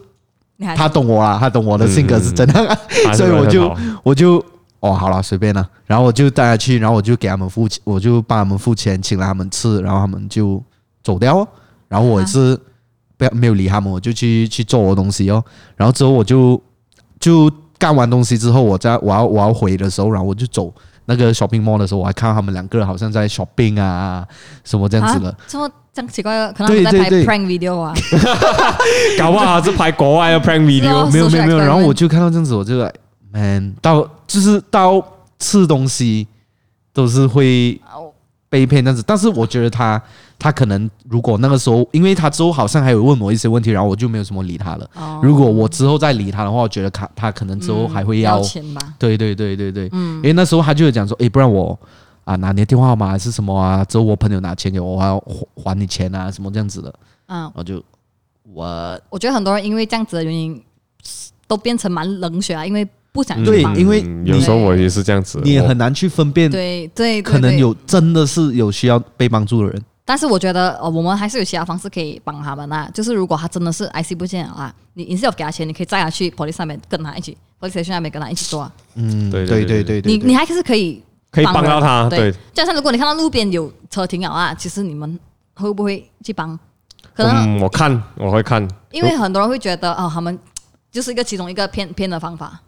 [0.78, 2.78] 他懂我啊，他懂我的性格是真的，
[3.14, 4.44] 所以我就我就
[4.80, 10.64] 哦好了随便了，然后我就带他去，然后我就给他们付钱，我就帮他们付钱，请了他们吃，然后他们就
[11.04, 11.46] 走掉，
[11.90, 12.58] 然后我也是。
[13.18, 15.44] 不要没有理他们，我就去去做我的东西哦。
[15.76, 16.62] 然后之后我就
[17.20, 20.74] 就干完东西之后，我在我要我要回的时候，然后我就走
[21.06, 24.26] 那个 shopping mall 的时候，我还看到他们两个人好像在 shopping 啊
[24.64, 25.36] 什么这样子的。
[25.48, 27.94] 这么这样奇怪的，可能在拍 prank video 啊？
[29.20, 31.12] 搞不好是拍国外的 prank video。
[31.12, 31.60] 没有没有没有。
[31.60, 32.92] 然后我就看到这样子，我就来
[33.32, 35.06] man 到就是到
[35.40, 36.28] 吃东西
[36.94, 37.80] 都是会
[38.54, 40.00] 被骗这样子，但是我觉得他。
[40.40, 44.90] 他可能如果那个时候，因为他之后好像还有问我一些问题，然后我就没有什么理他了。
[45.22, 48.82] 如果我之后再理他的话，我觉得他他可能之后还会要钱吧。
[49.00, 51.80] 对对对对对，嗯，因为那时候他就有讲说，诶，不然我
[52.26, 53.86] 啊拿你的电话号码还是什么啊？
[53.86, 55.24] 之后我朋友拿钱给我，我还要
[55.56, 56.94] 还你钱啊，什么这样子的。
[57.28, 57.82] 嗯，我就
[58.52, 60.62] 我我觉得很多人因为这样子的原因
[61.48, 66.52] 都变成蛮冷血啊，因为不想对，因为有时候我也是这样子，你也很难去分辨。
[66.52, 69.82] 对对，可能有真的是有需要被帮助的人。
[70.04, 72.90] 但是我觉得，呃，我们还是有其他方式可以帮他们啊。
[72.94, 78.72] 就是如果他真的是 IC 不见了啊，你你是要给他钱，你可以载他去 police 上面跟他一起，police station 上面跟他一起做啊。
[78.96, 80.12] 嗯，对对对对对。
[80.12, 81.02] 你你还是可以
[81.32, 82.10] 可以帮到他。
[82.10, 85.18] 对，就像如果你看到路边有车停了啊，其实你们
[85.54, 86.60] 会不会去帮？
[87.14, 90.38] 可能、嗯、我看我会看，因为很多人会觉得哦，他们
[90.92, 92.60] 就是一个其中一个骗骗的方法，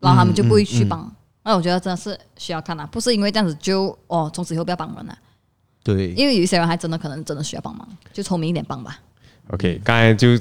[0.00, 1.10] 然后他们就不会去帮。
[1.44, 5.18] 那、我觉得真的是需要看啊，不是因为这样子就哦，从此以后不要帮人了。
[5.82, 9.00] 对，因为有一些人还真的可能真的需要帮忙，就聪明一点帮吧。
[9.50, 10.38] OK，刚才就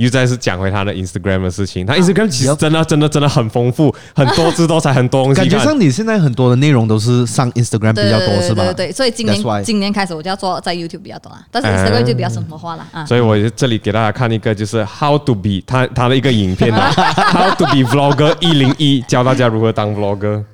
[0.00, 5.38] 又再次讲回他的 Instagram 的事情，他 Instagram 其实真的真的真的很丰富，很多姿多彩，很多东西。
[5.38, 8.64] 感觉上你现在很多的内容都是上 Instagram 比较多，是吧？
[8.72, 13.04] 对对，所以今年今年开始我就要做在 YouTube 比较多啊，但是 Instagram 就比较生活化了啊。
[13.04, 16.90] 所以我这里给大家看一个，就是 How to be 他他的一个影片啊，
[17.30, 20.44] How to be Vlogger 一零一，教大家如何当 Vlogger。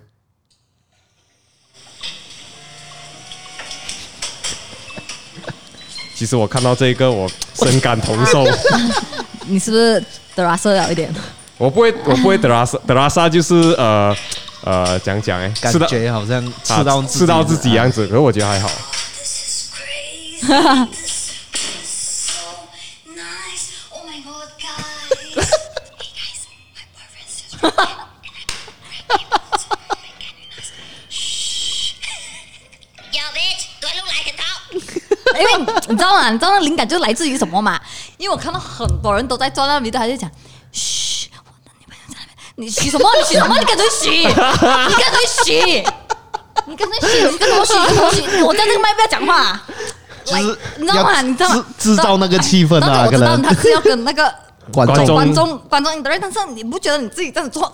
[6.17, 8.45] 其实我看到这个，我深感同受。
[9.47, 10.03] 你是不是
[10.35, 11.13] 德拉瑟了一点？
[11.59, 12.79] 我不会，我不会德拉萨。
[12.87, 14.15] 德拉萨就是呃
[14.63, 18.71] 呃，讲讲哎，感觉好像吃到吃到自己样子，可是我觉得还好。
[35.41, 35.51] 因为
[35.89, 36.31] 你知道吗？
[36.31, 37.81] 你知道那灵感就来自于什么吗？
[38.17, 40.31] 因为我看到很多人都在做那里头，还在讲，
[40.73, 43.09] 嘘，我的女朋友在那边，你洗什么？
[43.17, 43.59] 你洗什么？
[43.59, 44.11] 你跟谁洗？
[44.19, 44.37] 你跟
[45.13, 45.85] 谁洗？
[46.67, 47.27] 你跟谁洗？
[47.31, 47.75] 你跟什么洗？
[47.75, 48.43] 跟什么洗？
[48.43, 49.61] 我在那个麦不要讲话，
[50.25, 51.23] 就是你知道吗？
[51.23, 51.67] 你知道吗？
[51.79, 54.35] 制造那个气氛啊，可能他是要跟那个
[54.73, 57.73] 观众观众观众，但是你不觉得你自己这样做，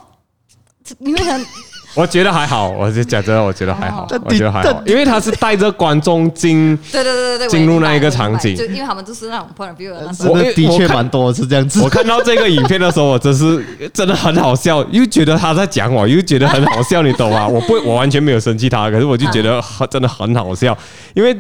[0.99, 1.47] 你会很。
[1.95, 11.83] 我觉得还好，我就讲真的，我觉得还好，我觉得还好，因为他是带着观众进，对对对对进入那一个场景，就因为他们就是那种 point of view 的，真的的确蛮多是这样子。
[11.83, 13.63] 我看到这个影片的时候，我真是
[13.93, 17.47] 真的很好笑，又觉得他在讲我，又觉得很好笑，你懂吗？
[17.47, 20.77] 我不，我完全没有生气他，可是我就觉得真的很好笑，
[21.15, 21.37] 因为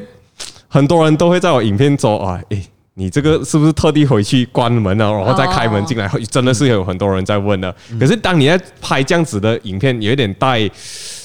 [0.68, 2.62] 很多人都会在我影片中啊，诶。
[3.02, 6.08] 你这个是不是特地回去关门了，然后再开门进来？
[6.30, 7.74] 真的是有很多人在问的。
[7.98, 10.60] 可是当你在拍这样子的影片，有一点带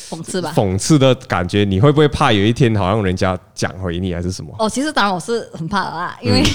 [0.09, 4.51] 讽刺吧，讽刺的感觉，你会不会怕有一天好像人家讲回你还是什么？
[4.57, 6.45] 哦，其实当然我是很怕的啦，因为、嗯、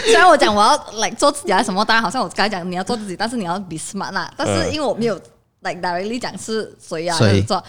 [0.08, 4.32] 虽然我讲我要来、like, 做自己还是什么，当然好像我刚才讲你要做自己，但是你要 be smart 啦。
[4.38, 5.14] 但是因为我没有
[5.60, 7.62] like directly 讲是谁啊，就是做。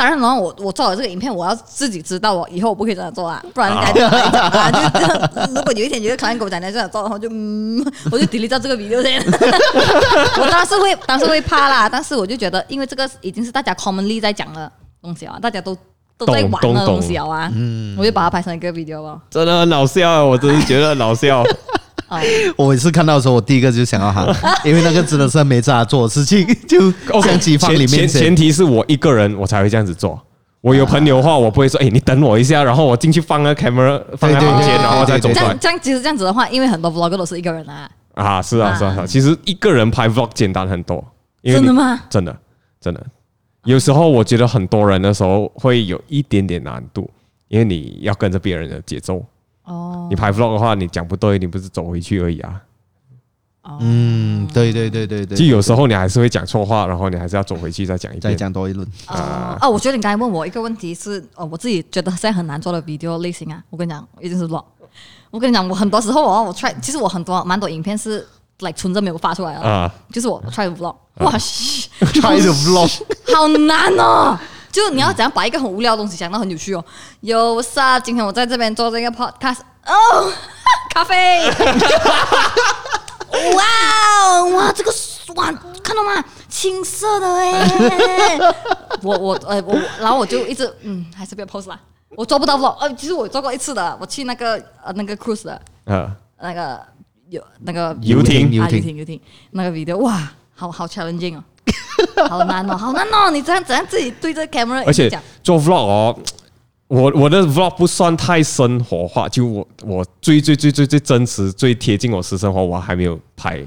[0.00, 4.70] 当然了，我我做了这个影片，我要自己知道，我以后我不可以这样做啊，不然改天来讲啊。
[4.70, 9.20] 就如果有一天有个客人跟我讲你这样做的话，就嗯， 我就 delete 掉这个 video 先。
[10.40, 14.72] 我当时会，当时会怕啦，但是我就觉得，因为这个已经是大家 commonly 在讲的
[15.02, 15.76] 东西啊，大家都
[16.16, 19.20] 都在玩的东西啊，嗯，我就把它拍成一个 video 吧。
[19.28, 21.44] 真的很好笑，我真是觉得很好笑。
[22.56, 24.26] 我每次看到的时候，我第一个就想要喊，
[24.64, 26.92] 因为那个真的是没啥做的事情， 就
[27.22, 28.08] 相机放里面前。
[28.08, 30.20] 前提是我一个人，我才会这样子做。
[30.60, 35.56] 我有朋友的话，我不会说，哎，你等我一下，然后我进去放个 camera，放在房间，然后再走出来。
[35.58, 37.90] 这样，其实这样子的话，因为很多 vlog 都是一个人啊。
[38.14, 41.02] 啊，是啊，是啊，其实一个人拍 vlog 简单很多。
[41.42, 41.98] 真的吗？
[42.10, 42.36] 真的，
[42.78, 43.06] 真的。
[43.64, 47.08] 有时候我觉得很多人的时候会有一点点难度，
[47.48, 49.24] 因为你要跟着别人的节奏。
[49.64, 52.60] 哦，你拍 vlog 的话，你讲不对，你不是走回去而已啊。
[53.78, 58.86] 嗯，对对对对对，就有时候你还是会讲错话，然后你还是要走回去再讲一遍，再讲多一轮。
[59.06, 59.68] 啊啊！
[59.68, 63.62] 我觉得你刚才问我一个问题是，哦，我自己觉得现在很难做的 video 类型啊。
[63.68, 64.64] 我跟你讲，一定是 vlog。
[65.30, 68.26] 我跟你讲，我很多时候哦，我 try，其实我很多蛮多影片是
[68.60, 70.96] like 存着没有发出来的啊，就是我 try vlog。
[71.16, 73.02] 哇， try the vlog，
[73.36, 74.36] 好难哦。
[74.72, 76.84] 就你要怎样把一个很无聊的东西讲到很有趣哦。
[77.20, 77.98] 有啥？
[77.98, 80.32] 今天我在这边做这个 podcast，哦，
[80.94, 81.48] 咖啡。
[83.54, 84.92] 哇哇，这个
[85.36, 85.52] 哇，
[85.82, 86.22] 看到吗？
[86.48, 88.38] 青色的哎！
[89.02, 91.78] 我我呃我，然后我就一直嗯，还是不要 pose 啦。
[92.16, 94.54] 我做不到 vlog，呃，其实我做过一次的，我去那个
[94.84, 96.10] 呃那个 cruise 的，呃，
[96.40, 96.84] 那个
[97.28, 99.20] 游那个游艇游艇游艇
[99.52, 101.44] 那个 video，哇，好好 challenging 哦。
[102.28, 103.30] 好难哦，好难哦！
[103.30, 105.10] 你这样怎样自己对着 camera，而且
[105.42, 106.18] 做 vlog 哦，
[106.88, 113.62] 我我的 vlog 不算太生活化，就我我最最最最最真实、最贴近我私生活，我还没有拍，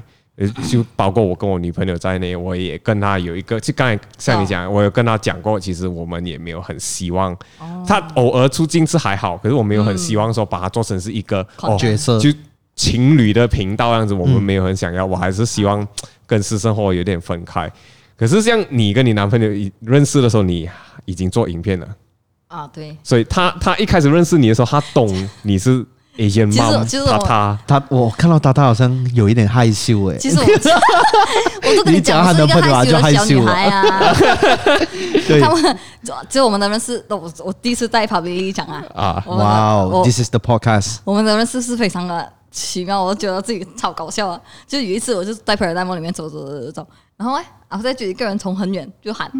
[0.68, 7.38] 就包括我跟我女朋友在内，我也跟她有一个，就刚才像你讲，我有跟她讲过，其实我们也没有很希望，
[7.88, 11.46] 她偶尔出镜是还好，可是我没有很希望说把它做成是一个
[11.78, 12.30] 角色，就
[12.76, 15.88] 情侣的频道样子，我们没有很想要，我还是希望
[16.26, 17.71] 跟私生活有点分开。
[18.17, 20.69] 可是像你跟你男朋友认识的时候，你
[21.05, 21.88] 已经做影片了。
[22.47, 25.84] 啊，对，所以他他一开始认识你的时候，他懂你是
[26.17, 30.17] Asian mom，他他他，我看到他他好像有一点害羞哎。
[30.17, 30.43] 其实我
[31.67, 34.13] 我都跟你讲，他是一个害羞的小女孩啊。
[35.28, 35.78] 对，他们
[36.30, 38.86] 只有我们的认识，我我第一次在 public 讲啊。
[38.93, 44.39] 啊，哇哦，This is the podcast，我们的认识是非常的奇妙，我都觉得自己超搞笑啊。
[44.68, 46.88] 就有一次，我就在 Paradigm 里面走走走走走。
[47.18, 49.32] 然后哎，然后再就一个人从很远就喊，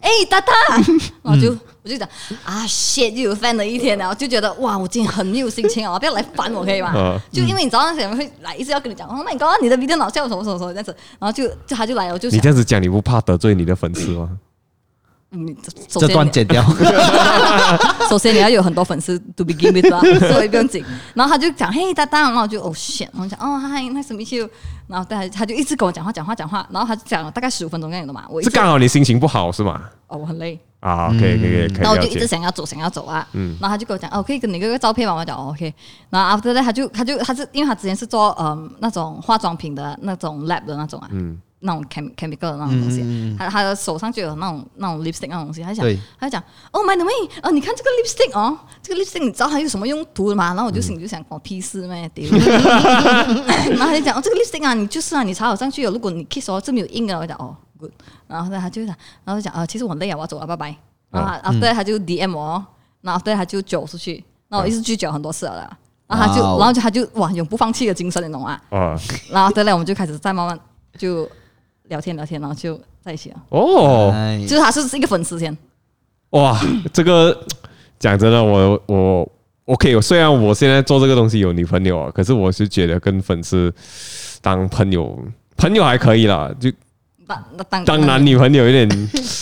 [0.00, 0.52] 哎，大大，
[1.22, 2.08] 然后就我就讲
[2.42, 7.20] 啊，shit，又有 fan 的一天，然后就觉得哇，我今天很没有心情啊，不要来烦我可以吗？
[7.30, 14.30] 就因为你早上想会来一直要跟你讲，Oh my god，你的 video 脑笑什么什么什么这样子，然后就就他就来了，就你这样子讲，你不怕得罪你的粉丝吗？
[15.30, 15.54] 嗯，
[15.88, 16.64] 这段剪掉。
[18.08, 20.00] 首先你要有很多粉丝，to begin with 啦，
[20.32, 20.82] 所以不用紧。
[21.12, 24.48] 然后他就讲，嘿，大大，然后我就哦，shit，然后讲，哦，嗨，nice to meet you。
[24.86, 26.66] 然后他他就一直跟我讲话，讲话，讲话。
[26.70, 28.24] 然后他就讲了大概十五分钟这样的嘛。
[28.30, 29.82] 我是刚好你心情不好是吗？
[30.08, 30.58] 哦，我很累。
[30.80, 31.82] 啊，OK，可以，可以。
[31.82, 33.26] 然后我就一直想要走，想要走啊。
[33.32, 33.54] 嗯。
[33.60, 35.12] 然后他就跟我讲，哦，可以给你个个照片吗？
[35.14, 35.74] 我讲，哦，OK。
[36.08, 41.08] 然后 after that，他就他就他是因为他之前是做嗯那种化妆品的那种 lab 的那种啊。
[41.12, 41.38] 嗯。
[41.60, 45.84] 那种 chem chemical 的那种东西，他他的手上就有那种那种 lipstick 那种东西，他讲，
[46.18, 47.12] 他就讲，Oh my way，
[47.42, 50.48] 哦，你看这个 lipstick 哦，这个 lipstick 你知道它有什么用途的吗？
[50.54, 52.08] 然后我就心里就想，关我屁事咩？
[52.14, 57.90] 然后他就讲，哦，这个 lipstick 啊，你就是啊，你擦好上去哦，如果你 kiss 哦，这没有印啊，我讲，哦，good。
[58.28, 60.76] 然后呢他就讲，然后就讲，啊，其实我累啊，我要走了，拜拜。
[61.10, 62.64] 然后啊，对，他就 DM 我，
[63.00, 65.76] 然后对，他就走出去，那我一直拒绝很多次了，
[66.06, 68.60] 然后他就，然后就他就哇，永不放弃的精神，你懂吗？
[69.30, 70.58] 然后对了，我们就开始再慢慢
[70.96, 71.28] 就。
[71.88, 73.36] 聊天聊天，然后就在一起了。
[73.50, 74.12] 哦，
[74.42, 75.56] 就是他是一个粉丝先。
[76.30, 76.58] 哇，
[76.92, 77.38] 这个
[77.98, 79.28] 讲真的，我我
[79.66, 80.00] OK。
[80.00, 83.72] 虽然我现在做这个东西有女朋友啊，可是我是觉得跟粉丝
[84.40, 85.18] 当朋友，
[85.56, 86.70] 朋友还可以啦，就
[87.26, 88.88] 当当当男女朋友有点。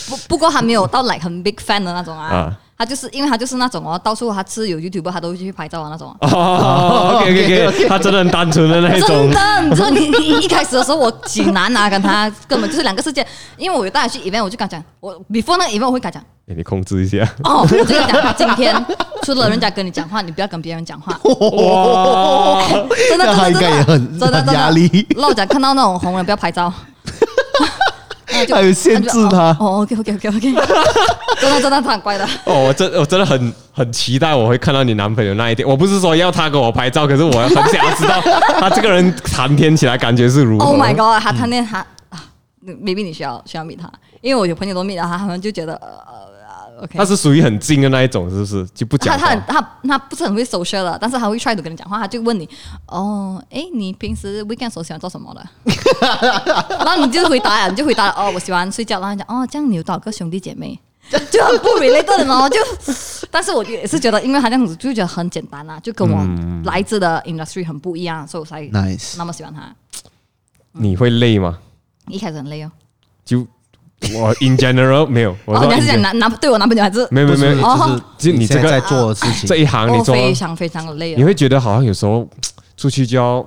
[0.09, 2.28] 不不过还没有到 like 很 big fan 的那种啊。
[2.28, 6.15] 啊他就是因为他就是那种哦，到处他吃有 YouTube，他都会去拍照啊那种。
[6.20, 9.09] 哦，OK OK OK， 他真的很单纯的那种。
[9.09, 13.27] 真的，你知道你你一开始的时候我几难啊，跟他根本就是两个世界。
[13.57, 17.27] 因为我有带他去 event，我就跟他讲，我 before 那个 event 我会跟他讲，你控制一下。
[17.44, 18.86] 哦，我就跟他讲，今天
[19.23, 21.19] 除了人家跟你讲话，你不要跟别人讲话。
[21.24, 22.69] 哇，
[23.09, 25.07] 真的真的真的，真的压力。
[25.16, 26.70] 那我讲看到那种红人不要拍照。
[28.53, 29.57] 还有限制他。
[29.59, 30.55] 哦，OK OK OK OK，
[31.41, 32.25] 真的真的他很乖的。
[32.45, 35.67] 哦，我真我真的很很期待我会看到你男朋友那一天。
[35.67, 38.21] 我不是说要他给我拍照，可是我很想要知道
[38.61, 40.65] 他这个人谈天起来感觉是如何。
[40.67, 41.79] Oh my god，他谈天他
[42.11, 42.25] 啊
[42.65, 43.91] ，maybe 你需要需要 meet 他，
[44.21, 46.26] 因为我有朋友都 meet 了他，他们就觉得呃。
[46.90, 48.66] 他是属于很精的那一种，是不是？
[48.74, 49.19] 就不讲。
[49.19, 51.98] 他他很他他不是很会 social 的，但是他会 try to 跟你讲话。
[51.98, 52.48] 他就问你，
[52.86, 55.47] 哦，哎，你平时 weekend 时候喜欢做什么的？
[56.85, 59.01] 然后你就回答呀，你就回答哦，我喜欢睡觉。
[59.01, 60.78] 然后他讲，哦，这样你有多少个兄弟姐妹？
[61.31, 62.48] 就很不 related。
[62.51, 62.61] 就，
[63.31, 66.27] 但是我也是觉得，因为他这样子就觉得很简单啊，就跟我
[66.65, 69.74] 来自的 industry 很不一样，所以我才 nice 那么喜欢他。
[70.73, 71.59] 你会累吗？
[72.09, 72.70] 一开始很累哦。
[73.24, 73.47] 就。
[74.14, 82.28] 我 in general 没有，我你还是讲男男对我男朋友还是没有没有没有，就是就你这个在做的事情， 这一行你做非常非常的累，你会觉得好像有时候
[82.77, 83.44] 出去就要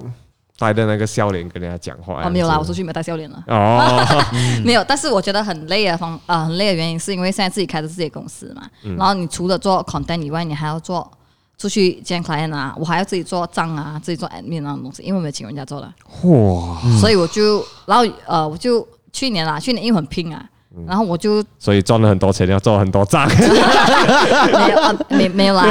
[0.57, 2.21] 带着那个笑脸跟人家讲话。
[2.21, 3.41] 啊，没有啦，我出去没有带笑脸了。
[3.47, 4.25] 哦，
[4.65, 8.63] 没有，但是我觉得很累的方啊，很累的原因是因为现在自己开的自己的公司嘛，
[8.97, 11.09] 然后你除了做 content 以外，你还要做
[11.57, 15.87] 出去见 client 啊，我还要自己做账啊，自己做 admin 那种东西，因为我没有请人家做的。
[16.23, 18.85] 哇，所以我就然后呃我就。
[19.11, 20.43] 去年啦，去年因为很拼啊，
[20.87, 23.27] 然后我就所以赚了很多钱，要做很多账。
[23.29, 25.65] 没有啊，没没有啦。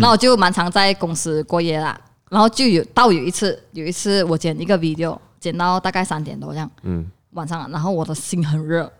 [0.00, 1.98] 然后我就蛮常在公司过夜啦。
[2.28, 8.90] 然后就有到有一次，有一次我剪一个 video，剪到大概三点多这样，嗯，晚上，然后我的心很热，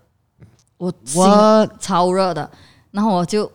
[0.79, 1.25] 我心
[1.81, 2.49] 超热的。
[2.93, 3.51] 然后我就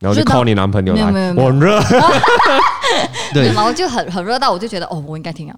[0.00, 1.80] 然后就 call 你男朋友，没有没有，我很热。
[3.32, 5.54] 对，然后就很很热到我就觉得哦，我应该停了。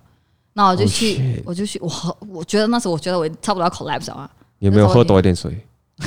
[0.59, 1.91] 那我就去，oh、我就去，我
[2.33, 4.27] 我觉得那时候我觉得我差不多要 collapse 啊。
[4.61, 5.53] 有没有喝多一点水？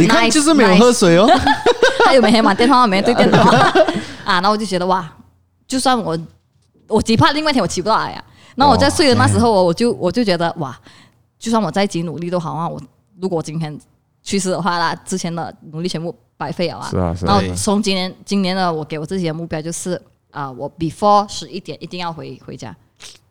[0.00, 1.28] 你看，就是没有喝水哦。
[2.06, 3.50] 他有每天玩电话，每天对电话
[4.24, 4.40] 啊。
[4.40, 5.06] 那我就觉得哇，
[5.66, 6.18] 就算我
[6.86, 8.24] 我只怕另外一天我起不来呀。
[8.54, 10.74] 那我在睡的那时候，我就我就觉得哇，
[11.38, 12.66] 就算我再几努力都好啊。
[12.66, 12.80] 我
[13.20, 13.78] 如果今天
[14.22, 16.88] 去世的话啦，之前的努力全部白费了啊。
[16.90, 17.28] 是啊，是啊。
[17.28, 20.00] 然后从今年今年的我给我自己的目标就是。
[20.30, 22.74] 啊，我 before 十一点一定要回回家，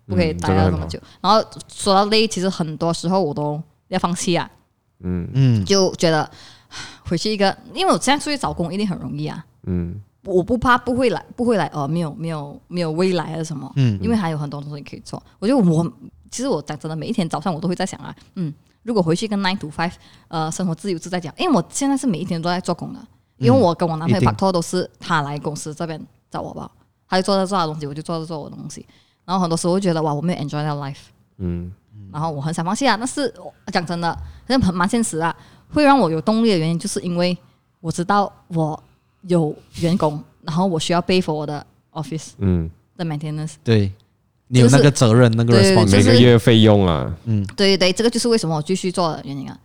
[0.05, 0.99] 不可以待到那么久。
[1.21, 4.49] 然后说到累，其实很多时候我都要放弃啊。
[4.99, 6.29] 嗯嗯，就觉得
[7.05, 9.45] 回去一个，因为我现在出去找工一定很容易啊。
[9.63, 13.71] 嗯，我不怕不会来，不会来哦，没有没有没有未来还是什么。
[13.75, 15.21] 嗯，因为还有很多东西可以做。
[15.39, 15.93] 我觉得我
[16.31, 18.51] 其实我讲真的，每一天早上我都会在想啊，嗯，
[18.83, 19.93] 如果回去跟 nine to five，
[20.29, 22.99] 呃，生活自由自在讲，因为我现在是每一天都在做工的，
[23.37, 26.01] 因为我跟我男朋友拍拖都是他来公司这边
[26.31, 26.69] 找我吧。
[27.09, 28.85] 他就做他做他的东西，我就做他做我的东西。
[29.25, 30.97] 然后很多时候会觉得哇，我没有 enjoy that life。
[31.37, 31.71] 嗯。
[32.11, 33.33] 然后我很想放弃啊，但是
[33.71, 34.17] 讲真的，
[34.47, 35.35] 真的很蛮现实啊。
[35.69, 37.37] 会让我有动力的原因，就是因为
[37.81, 38.81] 我知道我
[39.23, 42.29] 有员工，然后我需要 pay for 我的 office。
[42.37, 42.69] 嗯。
[42.95, 43.55] 的 maintenance。
[43.63, 43.91] 对。
[44.47, 47.13] 你有那个责任，那个 responsibility，每个月费用啊。
[47.25, 47.45] 嗯。
[47.57, 49.59] 对对对，这个就是为什么我继续做的原因啊。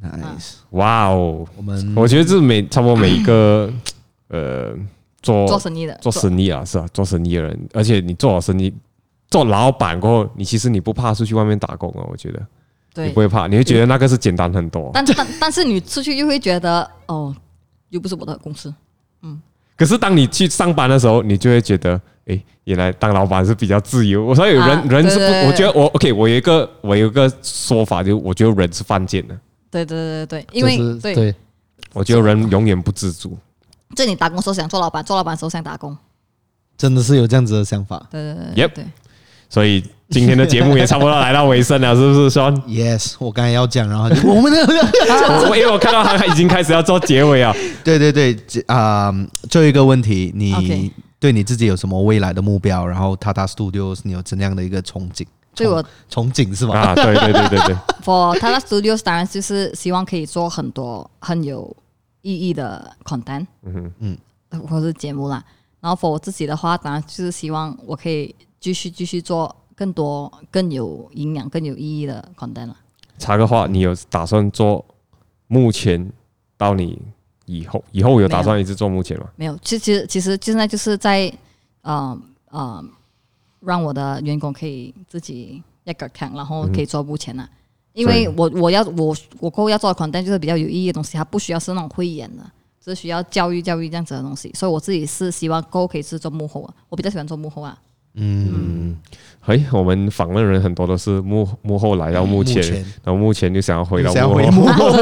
[0.00, 0.58] Nice。
[0.70, 3.72] 哇哦，我们我觉得这每差不多每一个
[4.28, 4.76] 呃。
[5.22, 6.86] 做做生意的，做生意啊，是吧？
[6.92, 8.72] 做生意的人，而且你做好生意，
[9.30, 12.06] 做老板过后，你其实你不怕出去外面打工啊？
[12.10, 12.46] 我觉得，
[12.94, 14.90] 对，你不会怕，你会觉得那个是简单很多。
[14.94, 17.34] 但但但是你出去又会觉得，哦，
[17.90, 18.72] 又不是我的公司，
[19.22, 19.40] 嗯。
[19.76, 24.24] 可是当你去上班的时候，你就会觉得，哎，原来当老板是比较自由。
[24.24, 29.38] 我说有人人是不，我觉得我 OK，我有一个我有一个说法，就我觉得人是犯贱的。
[29.70, 31.34] 对对对对，因为对，
[31.92, 33.36] 我觉得人永远不知足。
[33.96, 35.96] 就你打工时候想做老板，做老板时候想打工，
[36.76, 38.06] 真的是有这样子的想法。
[38.10, 38.84] 对对对，Yep 对。
[39.50, 44.58] 所以今天的节目也差不多来到尾声了，是不是，Sean Yes，我刚才要讲，然后 我们的，
[45.48, 47.54] 我因为我看到他已经开始要做结尾啊。
[47.82, 49.10] 对对对，啊，
[49.48, 52.86] 最后一个问题，你对你自己有什么未来的目标？
[52.86, 55.26] 然后 Tata Studios 你有怎样的一个憧憬？
[55.54, 55.82] 对我
[56.12, 56.78] 憧憬是吗？
[56.78, 57.76] 啊，对对对对对。
[58.04, 61.74] For Tata Studios 当然就是希望可以做很多很有。
[62.28, 64.18] 意义的 content，嗯嗯，
[64.68, 65.44] 或是节目啦。
[65.80, 72.76] 然后 for 我自己的话，当然就是希望我可以继续继续做更多更有营养、更有意义的 content 了。
[73.18, 74.84] 插个话，你有打算做？
[75.50, 76.12] 目前
[76.58, 77.00] 到你
[77.46, 79.26] 以后，以后有打算一直做目前吗？
[79.34, 81.32] 没有，其实其实现在就是在
[81.80, 82.84] 呃呃，
[83.60, 87.48] 让我的员工可以自己一个看，然后可以做目前了。
[87.98, 92.42] 因为我我要我我过后要做的 content 就是比较有意义的东西，它不需要是那种汇演的，
[92.80, 94.52] 只需要教育教育这样子的东西。
[94.54, 97.76] 所以我自己是希望过后可以是做幕后，我比较喜欢做幕后啊。
[98.18, 98.96] 嗯。
[99.46, 102.62] 哎，我们访问人很多都是幕幕后来到幕前，
[103.02, 104.12] 然后目前就想要回到
[104.50, 104.92] 幕后，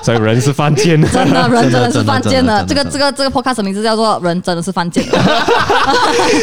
[0.00, 2.64] 所以人是犯贱的，真的人真的是犯贱的。
[2.68, 5.04] 这个这个这个 podcast 名字叫做“人真的是犯贱”，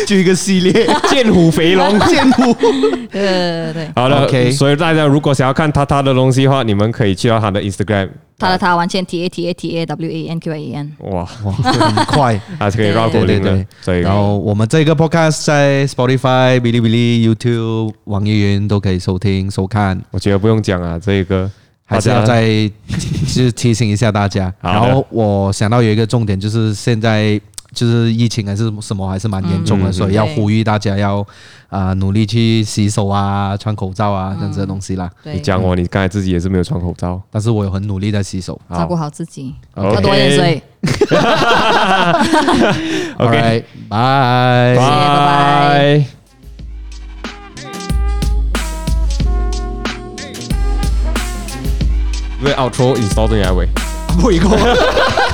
[0.05, 2.53] 就一个系列“剑虎肥龙”，剑虎。
[2.53, 4.51] 对对对，好了，OK。
[4.51, 8.09] 所以大家如果想要看他他的东西的话，你们可以去到他的 Instagram。
[8.39, 13.65] 他的他完全 T A T A T A W A N Q A N，哇哇，很快，还是可以绕口令的。
[13.83, 19.99] 对，然后我们这个 podcast 在 Spotify、哔哩哔哩、YouTube、网易云都可以收听收看。
[20.11, 21.49] 我觉得不用讲啊，这个
[21.85, 24.53] 还是要再就是提醒一下大家。
[24.61, 27.39] 然后我想到有一个重点，就是现在。
[27.77, 31.23] 就是疫情还是什么还是蛮严重的，所以要呼吁大家要
[31.69, 35.07] 啊努力去洗手啊，穿口罩啊这样子的东西啦。
[35.21, 40.63] 你讲我，你刚才自己也是没有穿口罩，但是我有很努力在洗手，照顾好自己，喝多点水。
[43.19, 46.03] OK，拜拜拜。
[52.39, 53.67] 因为 outro install 在哪位？
[54.19, 54.49] 不一个。